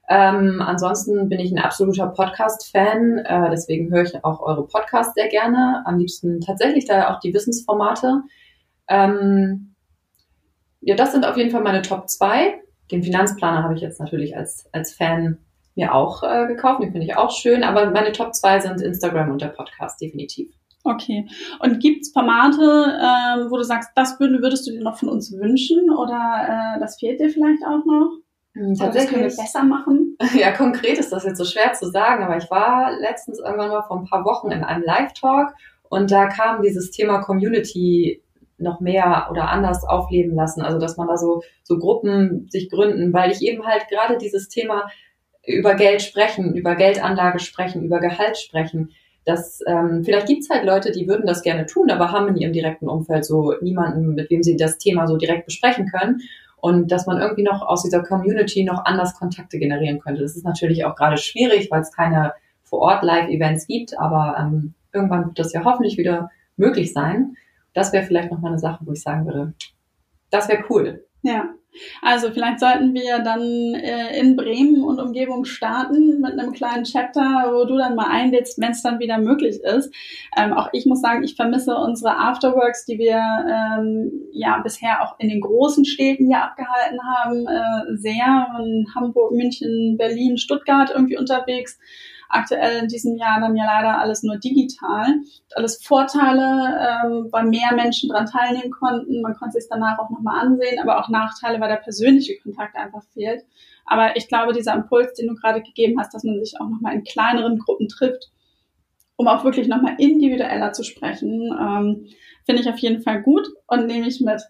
Ähm, 0.10 0.62
ansonsten 0.62 1.28
bin 1.28 1.40
ich 1.40 1.52
ein 1.52 1.60
absoluter 1.60 2.08
Podcast-Fan, 2.08 3.20
äh, 3.20 3.50
deswegen 3.52 3.92
höre 3.92 4.04
ich 4.04 4.24
auch 4.24 4.40
eure 4.40 4.66
Podcasts 4.66 5.14
sehr 5.16 5.28
gerne. 5.28 5.84
Am 5.86 5.98
liebsten 5.98 6.40
tatsächlich 6.40 6.86
da 6.86 7.14
auch 7.14 7.20
die 7.20 7.34
Wissensformate. 7.34 8.22
Ähm, 8.88 9.76
ja, 10.82 10.96
das 10.96 11.12
sind 11.12 11.26
auf 11.26 11.36
jeden 11.36 11.52
Fall 11.52 11.62
meine 11.62 11.82
Top 11.82 12.10
2. 12.10 12.62
Den 12.92 13.04
Finanzplaner 13.04 13.64
habe 13.64 13.76
ich 13.76 13.82
jetzt 13.82 14.00
natürlich 14.00 14.38
als, 14.38 14.70
als 14.72 14.94
Fan 14.94 15.40
mir 15.76 15.94
auch 15.94 16.24
äh, 16.24 16.48
gekauft, 16.48 16.82
den 16.82 16.92
finde 16.92 17.06
ich 17.06 17.18
auch 17.18 17.32
schön, 17.32 17.64
aber 17.64 17.92
meine 17.92 18.12
Top 18.12 18.34
2 18.34 18.62
sind 18.62 18.82
Instagram 18.82 19.32
und 19.32 19.42
der 19.42 19.50
Podcast, 19.50 20.02
definitiv. 20.02 20.52
Okay. 20.84 21.28
Und 21.60 21.80
gibt 21.82 22.04
es 22.04 22.14
Formate, 22.14 22.62
ähm, 22.62 23.52
wo 23.52 23.58
du 23.58 23.64
sagst, 23.64 23.92
das 23.96 24.20
würdest 24.20 24.66
du 24.68 24.72
dir 24.72 24.82
noch 24.82 24.98
von 24.98 25.10
uns 25.10 25.34
wünschen 25.34 25.90
oder 25.92 26.76
äh, 26.78 26.80
das 26.80 26.98
fehlt 26.98 27.20
dir 27.20 27.30
vielleicht 27.30 27.64
auch 27.64 27.86
noch? 27.86 28.12
Tatsächlich. 28.58 28.94
Das 28.94 29.10
können 29.10 29.30
wir 29.30 29.44
besser 29.44 29.64
machen. 29.64 30.04
Ja, 30.34 30.52
konkret 30.52 30.98
ist 30.98 31.12
das 31.12 31.26
jetzt 31.26 31.38
so 31.38 31.46
schwer 31.46 31.74
zu 31.74 31.92
sagen, 31.92 32.24
aber 32.24 32.38
ich 32.38 32.50
war 32.50 32.92
letztens 33.00 33.38
irgendwann 33.40 33.70
mal 33.70 33.84
vor 33.84 34.00
ein 34.00 34.06
paar 34.06 34.26
Wochen 34.26 34.52
in 34.52 34.64
einem 34.64 34.84
Live-Talk 34.84 35.54
und 35.90 36.10
da 36.10 36.28
kam 36.28 36.64
dieses 36.64 36.90
Thema 36.90 37.20
Community 37.20 38.24
noch 38.58 38.80
mehr 38.80 39.28
oder 39.30 39.50
anders 39.50 39.84
aufleben 39.84 40.36
lassen. 40.36 40.62
Also, 40.62 40.80
dass 40.80 40.98
man 40.98 41.08
da 41.08 41.18
so, 41.18 41.44
so 41.64 41.78
Gruppen 41.78 42.48
sich 42.50 42.72
gründen, 42.72 43.14
weil 43.14 43.32
ich 43.32 43.44
eben 43.44 43.66
halt 43.66 43.88
gerade 43.90 44.18
dieses 44.18 44.50
Thema 44.50 44.90
über 45.46 45.76
Geld 45.76 46.02
sprechen, 46.02 46.56
über 46.56 46.76
Geldanlage 46.76 47.40
sprechen, 47.40 47.84
über 47.84 48.00
Gehalt 48.00 48.38
sprechen. 48.38 48.92
Das, 49.24 49.60
ähm, 49.68 50.04
vielleicht 50.04 50.28
gibt's 50.28 50.50
halt 50.50 50.66
Leute, 50.66 50.92
die 50.92 51.08
würden 51.08 51.28
das 51.28 51.44
gerne 51.44 51.68
tun, 51.68 51.92
aber 51.92 52.12
haben 52.12 52.30
in 52.30 52.38
ihrem 52.38 52.54
direkten 52.54 52.90
Umfeld 52.90 53.24
so 53.24 53.54
niemanden, 53.62 54.16
mit 54.16 54.32
wem 54.32 54.42
sie 54.42 54.58
das 54.58 54.78
Thema 54.78 55.06
so 55.06 55.18
direkt 55.18 55.46
besprechen 55.46 55.88
können 55.92 56.22
und 56.58 56.92
dass 56.92 57.06
man 57.06 57.20
irgendwie 57.20 57.44
noch 57.44 57.62
aus 57.62 57.84
dieser 57.84 58.04
Community 58.04 58.64
noch 58.64 58.86
anders 58.86 59.16
Kontakte 59.16 59.60
generieren 59.60 60.00
könnte. 60.00 60.22
Das 60.22 60.36
ist 60.36 60.46
natürlich 60.46 60.86
auch 60.86 60.96
gerade 60.96 61.18
schwierig, 61.18 61.70
weil 61.72 61.82
es 61.82 61.92
keine 61.92 62.34
vor 62.64 62.80
Ort 62.80 63.04
Live-Events 63.04 63.68
gibt, 63.68 63.98
aber 63.98 64.36
ähm, 64.40 64.74
irgendwann 64.94 65.28
wird 65.28 65.40
das 65.40 65.54
ja 65.54 65.64
hoffentlich 65.64 65.98
wieder 65.98 66.30
möglich 66.58 66.92
sein. 66.92 67.36
Das 67.74 67.94
wäre 67.94 68.06
vielleicht 68.06 68.32
noch 68.32 68.40
mal 68.40 68.50
eine 68.50 68.60
Sache, 68.60 68.86
wo 68.86 68.92
ich 68.92 69.02
sagen 69.02 69.26
würde, 69.26 69.54
das 70.32 70.50
wäre 70.50 70.64
cool. 70.70 71.06
Ja, 71.22 71.46
also 72.02 72.32
vielleicht 72.32 72.60
sollten 72.60 72.94
wir 72.94 73.20
dann 73.20 73.42
äh, 73.76 74.20
in 74.20 74.36
Bremen 74.36 74.84
und 74.84 75.00
Umgebung 75.00 75.46
starten 75.46 76.22
mit 76.22 76.34
einem 76.34 76.54
kleinen 76.54 76.84
Chapter, 76.84 77.52
wo 77.54 77.66
du 77.66 77.78
dann 77.78 77.96
mal 77.96 78.10
einlädst, 78.10 78.60
wenn 78.60 78.72
es 78.72 78.82
dann 78.82 79.00
wieder 79.00 79.18
möglich 79.18 79.60
ist. 79.64 79.94
Ähm, 80.38 80.54
auch 80.54 80.70
ich 80.74 80.86
muss 80.86 81.02
sagen, 81.02 81.24
ich 81.24 81.36
vermisse 81.36 81.76
unsere 81.76 82.18
Afterworks, 82.18 82.86
die 82.86 82.98
wir 82.98 83.18
ähm, 83.18 84.12
ja 84.32 84.60
bisher 84.60 85.04
auch 85.04 85.20
in 85.20 85.30
den 85.30 85.42
großen 85.42 85.86
Städten 85.86 86.28
hier 86.28 86.44
abgehalten 86.44 87.00
haben, 87.04 87.48
äh, 87.48 87.98
sehr. 87.98 88.48
In 88.60 88.88
Hamburg, 88.96 89.32
München, 89.34 89.98
Berlin, 89.98 90.38
Stuttgart 90.38 90.92
irgendwie 90.94 91.18
unterwegs. 91.18 91.80
Aktuell 92.30 92.84
in 92.84 92.88
diesem 92.88 93.16
Jahr 93.16 93.40
dann 93.40 93.56
ja 93.56 93.66
leider 93.66 94.00
alles 94.00 94.24
nur 94.24 94.38
digital. 94.38 95.06
Alles 95.56 95.84
Vorteile, 95.84 97.02
ähm, 97.06 97.28
weil 97.32 97.46
mehr 97.46 97.74
Menschen 97.76 98.10
daran 98.10 98.26
teilnehmen 98.26 98.72
konnten. 98.72 99.22
Man 99.22 99.36
konnte 99.36 99.60
sich 99.60 99.70
danach 99.70 99.98
auch 100.00 100.10
nochmal 100.10 100.46
ansehen, 100.46 100.80
aber 100.82 101.00
auch 101.00 101.10
Nachteile, 101.10 101.60
weil 101.60 101.70
der 101.70 101.78
persönliche 101.78 102.38
Kontakt 102.40 102.76
einfach 102.76 103.04
fehlt. 103.14 103.44
Aber 103.86 104.16
ich 104.18 104.28
glaube, 104.28 104.54
dieser 104.54 104.74
Impuls, 104.74 105.14
den 105.14 105.28
du 105.28 105.36
gerade 105.36 105.62
gegeben 105.62 106.00
hast, 106.00 106.14
dass 106.14 106.24
man 106.24 106.44
sich 106.44 106.60
auch 106.60 106.68
nochmal 106.68 106.94
in 106.94 107.04
kleineren 107.04 107.58
Gruppen 107.58 107.88
trifft, 107.88 108.32
um 109.16 109.28
auch 109.28 109.44
wirklich 109.44 109.68
nochmal 109.68 109.96
individueller 109.98 110.74
zu 110.74 110.84
sprechen, 110.84 111.50
ähm, 111.60 112.08
finde 112.46 112.62
ich 112.62 112.70
auf 112.70 112.78
jeden 112.80 113.02
Fall 113.02 113.22
gut 113.22 113.48
und 113.68 113.88
nehme 113.88 114.08
ich 114.08 114.22
mit. 114.22 114.42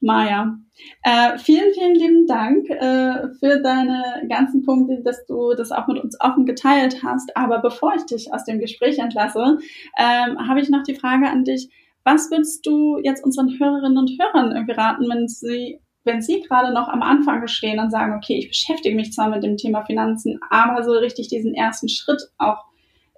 Maja, 0.00 0.56
äh, 1.02 1.38
vielen, 1.38 1.72
vielen 1.74 1.94
lieben 1.94 2.26
Dank 2.26 2.70
äh, 2.70 3.28
für 3.40 3.60
deine 3.62 4.26
ganzen 4.28 4.64
Punkte, 4.64 5.02
dass 5.02 5.26
du 5.26 5.54
das 5.54 5.72
auch 5.72 5.88
mit 5.88 6.02
uns 6.02 6.20
offen 6.20 6.46
geteilt 6.46 7.02
hast. 7.02 7.36
Aber 7.36 7.58
bevor 7.58 7.94
ich 7.96 8.06
dich 8.06 8.32
aus 8.32 8.44
dem 8.44 8.60
Gespräch 8.60 8.98
entlasse, 8.98 9.58
ähm, 9.98 10.48
habe 10.48 10.60
ich 10.60 10.70
noch 10.70 10.84
die 10.84 10.94
Frage 10.94 11.28
an 11.28 11.44
dich. 11.44 11.68
Was 12.04 12.30
würdest 12.30 12.64
du 12.64 12.98
jetzt 13.02 13.24
unseren 13.24 13.58
Hörerinnen 13.58 13.98
und 13.98 14.12
Hörern 14.18 14.52
irgendwie 14.52 15.08
wenn 15.08 15.28
sie 15.28 15.80
wenn 16.04 16.22
Sie 16.22 16.40
gerade 16.40 16.72
noch 16.72 16.88
am 16.88 17.02
Anfang 17.02 17.46
stehen 17.48 17.78
und 17.78 17.90
sagen, 17.90 18.14
okay, 18.16 18.38
ich 18.38 18.48
beschäftige 18.48 18.96
mich 18.96 19.12
zwar 19.12 19.28
mit 19.28 19.42
dem 19.42 19.58
Thema 19.58 19.84
Finanzen, 19.84 20.40
aber 20.48 20.82
so 20.82 20.92
richtig 20.92 21.28
diesen 21.28 21.54
ersten 21.54 21.88
Schritt 21.88 22.22
auch 22.38 22.64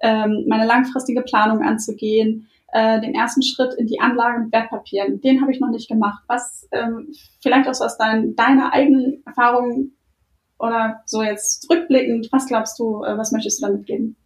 ähm, 0.03 0.45
meine 0.49 0.67
langfristige 0.67 1.23
Planung 1.23 1.63
anzugehen, 1.63 2.49
äh, 2.73 3.01
den 3.01 3.15
ersten 3.15 3.43
Schritt 3.43 3.75
in 3.75 3.87
die 3.87 4.01
Anlage 4.01 4.41
mit 4.41 4.53
Wertpapieren, 4.53 5.21
den 5.21 5.41
habe 5.41 5.53
ich 5.53 5.61
noch 5.61 5.71
nicht 5.71 5.89
gemacht. 5.89 6.23
Was 6.29 6.69
ähm, 6.73 7.13
vielleicht 7.43 7.69
auch 7.69 7.75
so 7.75 7.85
aus 7.85 7.99
dein, 7.99 8.37
deiner 8.37 8.73
eigenen 8.73 9.23
Erfahrung 9.27 9.93
oder 10.59 11.01
so 11.07 11.23
jetzt 11.23 11.69
rückblickend, 11.71 12.29
was 12.31 12.47
glaubst 12.47 12.79
du, 12.79 13.03
äh, 13.03 13.17
was 13.17 13.33
möchtest 13.33 13.61
du 13.61 13.67
damit 13.67 13.87
geben? 13.87 14.17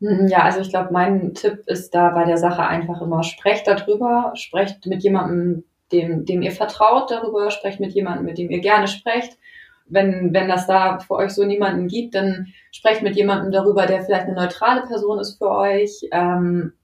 Mhm, 0.00 0.28
ja, 0.28 0.42
also 0.42 0.60
ich 0.60 0.70
glaube, 0.70 0.92
mein 0.92 1.34
Tipp 1.34 1.64
ist 1.66 1.94
da 1.94 2.10
bei 2.10 2.24
der 2.24 2.38
Sache 2.38 2.66
einfach 2.66 3.02
immer, 3.02 3.22
sprecht 3.22 3.66
darüber, 3.66 4.32
sprecht 4.34 4.86
mit 4.86 5.02
jemandem, 5.02 5.64
dem, 5.92 6.24
dem 6.24 6.42
ihr 6.42 6.52
vertraut 6.52 7.10
darüber, 7.10 7.50
sprecht 7.50 7.80
mit 7.80 7.92
jemandem, 7.92 8.26
mit 8.26 8.38
dem 8.38 8.50
ihr 8.50 8.60
gerne 8.60 8.88
sprecht. 8.88 9.38
Wenn, 9.86 10.34
wenn 10.34 10.48
das 10.48 10.66
da 10.66 10.98
für 10.98 11.14
euch 11.14 11.30
so 11.30 11.44
niemanden 11.44 11.88
gibt, 11.88 12.14
dann 12.14 12.48
sprecht 12.70 13.02
mit 13.02 13.16
jemandem 13.16 13.50
darüber, 13.50 13.86
der 13.86 14.02
vielleicht 14.02 14.26
eine 14.26 14.34
neutrale 14.34 14.82
Person 14.82 15.18
ist 15.18 15.38
für 15.38 15.50
euch. 15.50 16.08
Ähm, 16.12 16.74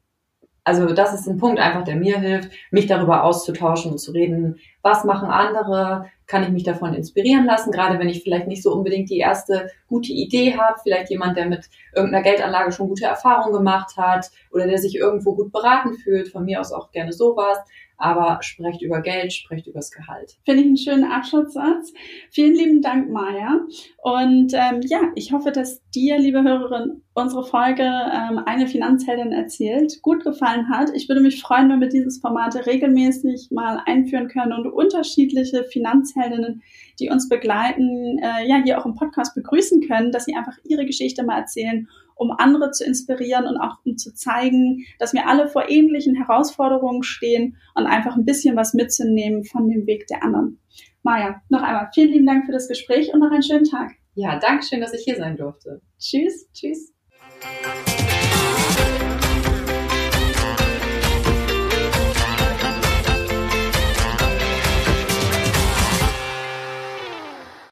also 0.65 0.87
das 0.87 1.13
ist 1.13 1.27
ein 1.27 1.37
Punkt 1.37 1.61
einfach, 1.61 1.85
der 1.85 1.97
mir 1.97 2.19
hilft, 2.19 2.51
mich 2.71 2.87
darüber 2.87 3.23
auszutauschen 3.25 3.93
und 3.93 3.99
zu 3.99 4.13
reden, 4.13 4.59
was 4.81 5.05
machen 5.05 5.29
andere, 5.29 6.07
kann 6.27 6.43
ich 6.43 6.49
mich 6.49 6.63
davon 6.63 6.95
inspirieren 6.95 7.45
lassen, 7.45 7.71
gerade 7.71 7.99
wenn 7.99 8.09
ich 8.09 8.23
vielleicht 8.23 8.47
nicht 8.47 8.63
so 8.63 8.73
unbedingt 8.73 9.11
die 9.11 9.19
erste 9.19 9.69
gute 9.89 10.13
Idee 10.13 10.57
habe, 10.57 10.81
vielleicht 10.83 11.11
jemand, 11.11 11.37
der 11.37 11.47
mit 11.47 11.69
irgendeiner 11.95 12.25
Geldanlage 12.25 12.73
schon 12.73 12.89
gute 12.89 13.05
Erfahrungen 13.05 13.53
gemacht 13.53 13.99
hat 13.99 14.31
oder 14.51 14.67
der 14.67 14.79
sich 14.79 14.97
irgendwo 14.97 15.35
gut 15.35 15.53
beraten 15.53 15.95
fühlt, 15.95 16.29
von 16.29 16.47
mir 16.47 16.61
aus 16.61 16.73
auch 16.73 16.91
gerne 16.91 17.13
sowas 17.13 17.59
aber 17.97 18.39
sprecht 18.43 18.83
über 18.83 19.01
Geld, 19.01 19.33
sprecht 19.33 19.67
über 19.67 19.79
das 19.79 19.91
Gehalt. 19.91 20.37
Finde 20.45 20.63
ich 20.63 20.67
einen 20.67 20.77
schönen 20.77 21.05
Abschlusssatz. 21.05 21.93
Vielen 22.31 22.55
lieben 22.55 22.83
Dank, 22.83 23.11
Maja. 23.11 23.61
Und 24.03 24.53
ähm, 24.55 24.81
ja, 24.83 25.01
ich 25.15 25.33
hoffe, 25.33 25.53
dass 25.53 25.83
dir, 25.91 26.19
liebe 26.19 26.43
Hörerin, 26.43 27.03
unsere 27.15 27.45
Folge 27.45 27.85
ähm, 27.85 28.41
eine 28.45 28.67
Finanzheldin 28.67 29.33
erzählt 29.33 30.03
gut 30.03 30.25
gefallen 30.25 30.69
hat. 30.69 30.91
Ich 30.95 31.09
würde 31.09 31.21
mich 31.21 31.41
freuen, 31.41 31.71
wenn 31.71 31.81
wir 31.81 31.89
dieses 31.89 32.19
Format 32.19 32.67
regelmäßig 32.67 33.49
mal 33.53 33.81
einführen 33.87 34.29
können 34.29 34.53
und 34.53 34.67
unterschiedliche 34.67 35.65
Finanzheldinnen, 35.65 36.63
die 36.99 37.11
uns 37.11 37.29
begleiten, 37.29 38.19
äh, 38.19 38.49
ja 38.49 38.61
hier 38.63 38.81
auch 38.81 38.87
im 38.87 38.95
Podcast 38.95 39.35
begrüßen 39.35 39.83
können, 39.87 40.11
dass 40.11 40.25
sie 40.25 40.35
einfach 40.35 40.57
ihre 40.65 40.87
Geschichte 40.87 41.23
mal 41.25 41.39
erzählen 41.39 41.89
um 42.15 42.31
andere 42.31 42.71
zu 42.71 42.85
inspirieren 42.85 43.47
und 43.47 43.57
auch 43.59 43.79
um 43.85 43.97
zu 43.97 44.15
zeigen, 44.15 44.85
dass 44.99 45.13
wir 45.13 45.29
alle 45.29 45.49
vor 45.49 45.69
ähnlichen 45.69 46.15
Herausforderungen 46.15 47.03
stehen 47.03 47.57
und 47.75 47.87
einfach 47.87 48.17
ein 48.17 48.25
bisschen 48.25 48.57
was 48.57 48.75
mitzunehmen 48.75 49.45
von 49.45 49.69
dem 49.69 49.87
Weg 49.87 50.07
der 50.07 50.23
anderen. 50.23 50.61
Maja, 51.03 51.43
noch 51.49 51.63
einmal 51.63 51.91
vielen 51.93 52.13
lieben 52.13 52.27
Dank 52.27 52.47
für 52.47 52.53
das 52.53 52.69
Gespräch 52.69 53.13
und 53.13 53.21
noch 53.21 53.31
einen 53.31 53.43
schönen 53.43 53.65
Tag. 53.65 53.93
Ja, 54.15 54.39
danke 54.39 54.65
schön, 54.65 54.81
dass 54.81 54.95
ich 54.95 55.05
hier 55.05 55.17
sein 55.17 55.37
durfte. 55.37 55.81
Tschüss, 55.99 56.49
tschüss. 56.53 56.93